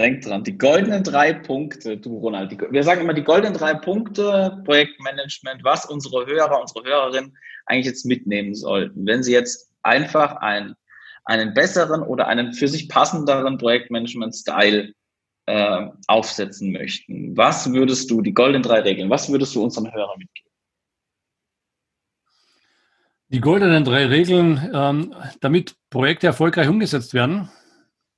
Denk 0.00 0.22
dran, 0.22 0.42
die 0.44 0.56
goldenen 0.56 1.04
drei 1.04 1.34
Punkte, 1.34 1.98
du 1.98 2.16
Ronald, 2.16 2.50
die, 2.50 2.58
wir 2.58 2.82
sagen 2.82 3.02
immer 3.02 3.12
die 3.12 3.22
goldenen 3.22 3.52
drei 3.52 3.74
Punkte, 3.74 4.58
Projektmanagement, 4.64 5.62
was 5.62 5.84
unsere 5.84 6.24
Hörer, 6.24 6.58
unsere 6.58 6.82
Hörerinnen 6.84 7.36
eigentlich 7.66 7.84
jetzt 7.84 8.06
mitnehmen 8.06 8.54
sollten, 8.54 9.04
wenn 9.04 9.22
sie 9.22 9.32
jetzt 9.32 9.70
einfach 9.82 10.36
ein, 10.36 10.74
einen 11.24 11.52
besseren 11.52 12.02
oder 12.02 12.28
einen 12.28 12.54
für 12.54 12.66
sich 12.66 12.88
passenderen 12.88 13.58
Projektmanagement-Style 13.58 14.94
äh, 15.44 15.86
aufsetzen 16.06 16.72
möchten. 16.72 17.36
Was 17.36 17.70
würdest 17.70 18.10
du, 18.10 18.22
die 18.22 18.32
goldenen 18.32 18.62
drei 18.62 18.80
Regeln, 18.80 19.10
was 19.10 19.30
würdest 19.30 19.54
du 19.54 19.62
unseren 19.62 19.92
Hörern 19.92 20.18
mitgeben? 20.18 20.50
Die 23.28 23.40
goldenen 23.40 23.84
drei 23.84 24.06
Regeln, 24.06 24.70
ähm, 24.72 25.14
damit 25.42 25.76
Projekte 25.90 26.26
erfolgreich 26.26 26.70
umgesetzt 26.70 27.12
werden. 27.12 27.50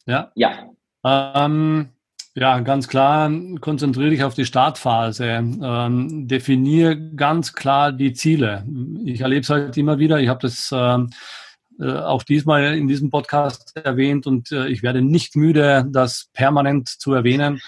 Ja. 0.07 0.31
Ja. 0.37 0.72
Ähm, 1.05 1.89
ja, 2.35 2.61
ganz 2.61 2.89
klar, 2.89 3.31
konzentriere 3.61 4.11
dich 4.11 4.25
auf 4.25 4.35
die 4.35 4.47
Startphase. 4.47 5.27
Ähm, 5.27 6.29
definiere 6.29 6.97
ganz 7.15 7.53
klar 7.53 7.93
die 7.93 8.15
Ziele. 8.15 8.65
Ich 9.05 9.21
erlebe 9.21 9.43
es 9.43 9.51
halt 9.51 9.77
immer 9.77 9.99
wieder. 9.99 10.19
Ich 10.19 10.29
habe 10.29 10.41
das 10.41 10.71
ähm, 10.73 11.11
äh, 11.79 11.93
auch 11.93 12.23
diesmal 12.23 12.77
in 12.77 12.89
diesem 12.89 13.11
Podcast 13.11 13.77
erwähnt 13.77 14.27
und 14.27 14.51
äh, 14.51 14.69
ich 14.69 14.83
werde 14.83 15.03
nicht 15.03 15.37
müde, 15.37 15.87
das 15.91 16.31
permanent 16.33 16.89
zu 16.89 17.13
erwähnen. 17.13 17.61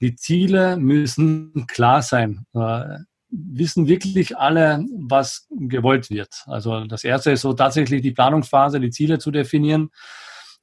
Die 0.00 0.16
Ziele 0.16 0.76
müssen 0.76 1.66
klar 1.68 2.02
sein. 2.02 2.46
Äh, 2.54 2.98
wissen 3.28 3.86
wirklich 3.86 4.36
alle, 4.36 4.84
was 5.06 5.46
gewollt 5.50 6.10
wird. 6.10 6.42
Also 6.46 6.84
das 6.84 7.04
erste 7.04 7.30
ist 7.30 7.42
so 7.42 7.52
tatsächlich 7.52 8.02
die 8.02 8.10
Planungsphase, 8.10 8.80
die 8.80 8.90
Ziele 8.90 9.18
zu 9.20 9.30
definieren. 9.30 9.90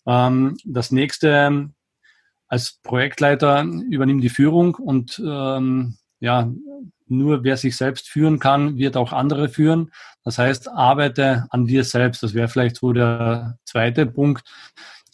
Ähm, 0.05 0.57
das 0.65 0.91
nächste 0.91 1.69
als 2.47 2.79
Projektleiter 2.83 3.63
übernimm 3.89 4.21
die 4.21 4.29
Führung 4.29 4.75
und 4.75 5.21
ähm, 5.25 5.97
ja, 6.19 6.51
nur 7.07 7.43
wer 7.43 7.57
sich 7.57 7.77
selbst 7.77 8.09
führen 8.09 8.39
kann, 8.39 8.77
wird 8.77 8.97
auch 8.97 9.13
andere 9.13 9.49
führen. 9.49 9.91
Das 10.23 10.37
heißt, 10.37 10.69
arbeite 10.69 11.47
an 11.51 11.65
dir 11.65 11.83
selbst. 11.83 12.21
Das 12.23 12.33
wäre 12.33 12.49
vielleicht 12.49 12.77
so 12.77 12.91
der 12.91 13.57
zweite 13.65 14.05
Punkt, 14.05 14.43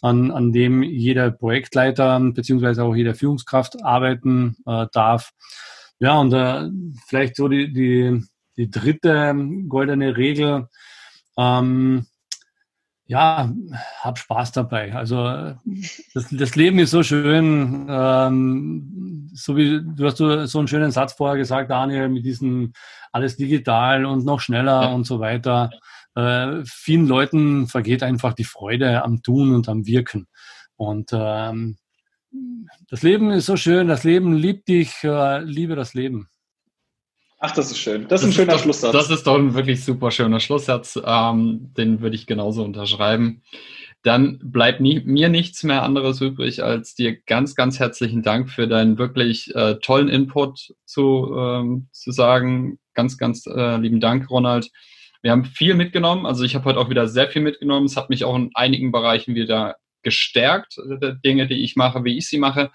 an, 0.02 0.30
an 0.30 0.52
dem 0.52 0.82
jeder 0.82 1.30
Projektleiter 1.30 2.20
beziehungsweise 2.32 2.84
auch 2.84 2.94
jede 2.94 3.14
Führungskraft 3.14 3.82
arbeiten 3.82 4.56
äh, 4.66 4.86
darf. 4.92 5.30
Ja, 5.98 6.18
und 6.18 6.32
äh, 6.32 6.68
vielleicht 7.06 7.36
so 7.36 7.48
die, 7.48 7.72
die, 7.72 8.22
die 8.56 8.70
dritte 8.70 9.34
goldene 9.68 10.16
Regel. 10.16 10.68
Ähm, 11.38 12.06
ja, 13.06 13.52
hab 14.00 14.18
Spaß 14.18 14.52
dabei. 14.52 14.94
Also 14.94 15.54
das, 16.14 16.28
das 16.30 16.56
Leben 16.56 16.78
ist 16.78 16.90
so 16.90 17.02
schön. 17.02 17.86
Ähm, 17.88 19.30
so 19.34 19.56
wie 19.56 19.80
du 19.84 20.06
hast 20.06 20.16
so, 20.16 20.46
so 20.46 20.58
einen 20.58 20.68
schönen 20.68 20.90
Satz 20.90 21.12
vorher 21.12 21.36
gesagt, 21.36 21.70
Daniel, 21.70 22.08
mit 22.08 22.24
diesem 22.24 22.72
alles 23.12 23.36
digital 23.36 24.06
und 24.06 24.24
noch 24.24 24.40
schneller 24.40 24.82
ja. 24.82 24.92
und 24.92 25.04
so 25.04 25.20
weiter. 25.20 25.70
Äh, 26.14 26.62
vielen 26.64 27.06
Leuten 27.06 27.66
vergeht 27.66 28.02
einfach 28.02 28.32
die 28.32 28.44
Freude 28.44 29.04
am 29.04 29.22
Tun 29.22 29.54
und 29.54 29.68
am 29.68 29.86
Wirken. 29.86 30.26
Und 30.76 31.10
ähm, 31.12 31.76
das 32.88 33.02
Leben 33.02 33.30
ist 33.30 33.46
so 33.46 33.56
schön. 33.56 33.86
Das 33.86 34.04
Leben 34.04 34.34
liebt 34.34 34.68
dich. 34.68 35.04
Äh, 35.04 35.40
liebe 35.40 35.76
das 35.76 35.94
Leben. 35.94 36.28
Ach, 37.46 37.52
das 37.52 37.70
ist 37.70 37.78
schön. 37.78 38.08
Das 38.08 38.22
ist 38.22 38.28
das 38.28 38.30
ein 38.30 38.32
schöner 38.32 38.52
doch, 38.54 38.62
Schlusssatz. 38.62 38.92
Das 38.92 39.10
ist 39.10 39.26
doch 39.26 39.36
ein 39.36 39.52
wirklich 39.52 39.84
super 39.84 40.10
schöner 40.10 40.40
Schlusssatz. 40.40 40.98
Ähm, 41.04 41.74
den 41.76 42.00
würde 42.00 42.16
ich 42.16 42.26
genauso 42.26 42.64
unterschreiben. 42.64 43.42
Dann 44.02 44.38
bleibt 44.42 44.80
nie, 44.80 45.02
mir 45.04 45.28
nichts 45.28 45.62
mehr 45.62 45.82
anderes 45.82 46.22
übrig, 46.22 46.64
als 46.64 46.94
dir 46.94 47.14
ganz, 47.26 47.54
ganz 47.54 47.78
herzlichen 47.78 48.22
Dank 48.22 48.48
für 48.48 48.66
deinen 48.66 48.96
wirklich 48.96 49.54
äh, 49.54 49.74
tollen 49.74 50.08
Input 50.08 50.72
zu, 50.86 51.34
ähm, 51.36 51.88
zu 51.92 52.12
sagen. 52.12 52.78
Ganz, 52.94 53.18
ganz 53.18 53.44
äh, 53.46 53.76
lieben 53.76 54.00
Dank, 54.00 54.30
Ronald. 54.30 54.70
wir 55.20 55.30
haben 55.30 55.44
viel 55.44 55.74
mitgenommen. 55.74 56.24
Also 56.24 56.44
ich 56.44 56.54
habe 56.54 56.64
heute 56.64 56.78
auch 56.78 56.88
wieder 56.88 57.08
sehr 57.08 57.28
viel 57.28 57.42
mitgenommen. 57.42 57.84
Es 57.84 57.98
hat 57.98 58.08
mich 58.08 58.24
auch 58.24 58.36
in 58.36 58.52
einigen 58.54 58.90
Bereichen 58.90 59.34
wieder 59.34 59.76
gestärkt, 60.02 60.78
äh, 60.78 61.12
Dinge, 61.22 61.46
die 61.46 61.62
ich 61.62 61.76
mache, 61.76 62.04
wie 62.04 62.16
ich 62.16 62.26
sie 62.26 62.38
mache. 62.38 62.70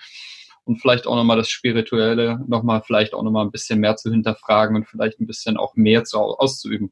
Und 0.65 0.78
vielleicht 0.78 1.08
auch 1.08 1.15
nochmal 1.15 1.38
das 1.38 1.50
Spirituelle, 1.50 2.39
nochmal 2.48 2.82
vielleicht 2.86 3.13
auch 3.13 3.24
nochmal 3.24 3.45
ein 3.45 3.52
bisschen 3.52 3.80
mehr 3.80 3.95
zu 3.95 4.12
hinterfragen 4.12 4.76
und 4.76 4.86
vielleicht 4.86 5.19
ein 5.19 5.28
bisschen 5.28 5.58
auch 5.58 5.76
mehr 5.76 6.04
zu, 6.04 6.17
auszuüben. 6.17 6.91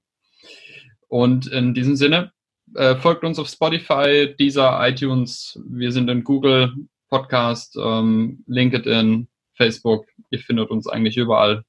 Und 1.07 1.47
in 1.47 1.73
diesem 1.73 1.95
Sinne, 1.95 2.31
äh, 2.75 2.95
folgt 2.95 3.23
uns 3.23 3.39
auf 3.39 3.47
Spotify, 3.47 4.35
dieser 4.37 4.87
iTunes. 4.87 5.59
Wir 5.67 5.91
sind 5.91 6.09
in 6.09 6.23
Google 6.23 6.73
Podcast, 7.09 7.77
ähm, 7.81 8.43
LinkedIn, 8.47 9.27
Facebook. 9.55 10.07
Ihr 10.29 10.39
findet 10.39 10.69
uns 10.69 10.87
eigentlich 10.87 11.17
überall. 11.17 11.63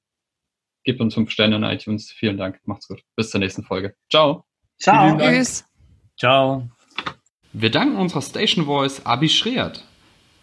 Gebt 0.84 1.00
uns 1.00 1.14
fünf 1.14 1.30
Sterne 1.30 1.56
in 1.56 1.64
iTunes. 1.64 2.10
Vielen 2.10 2.36
Dank. 2.36 2.60
Macht's 2.64 2.88
gut. 2.88 3.02
Bis 3.16 3.30
zur 3.30 3.40
nächsten 3.40 3.62
Folge. 3.62 3.94
Ciao. 4.10 4.44
Ciao. 4.80 5.16
Tschüss. 5.18 5.64
Ciao. 6.18 6.68
Wir 7.52 7.70
danken 7.70 7.96
unserer 7.96 8.22
Station 8.22 8.66
Voice 8.66 9.04
Abi 9.04 9.28
Schreert. 9.28 9.87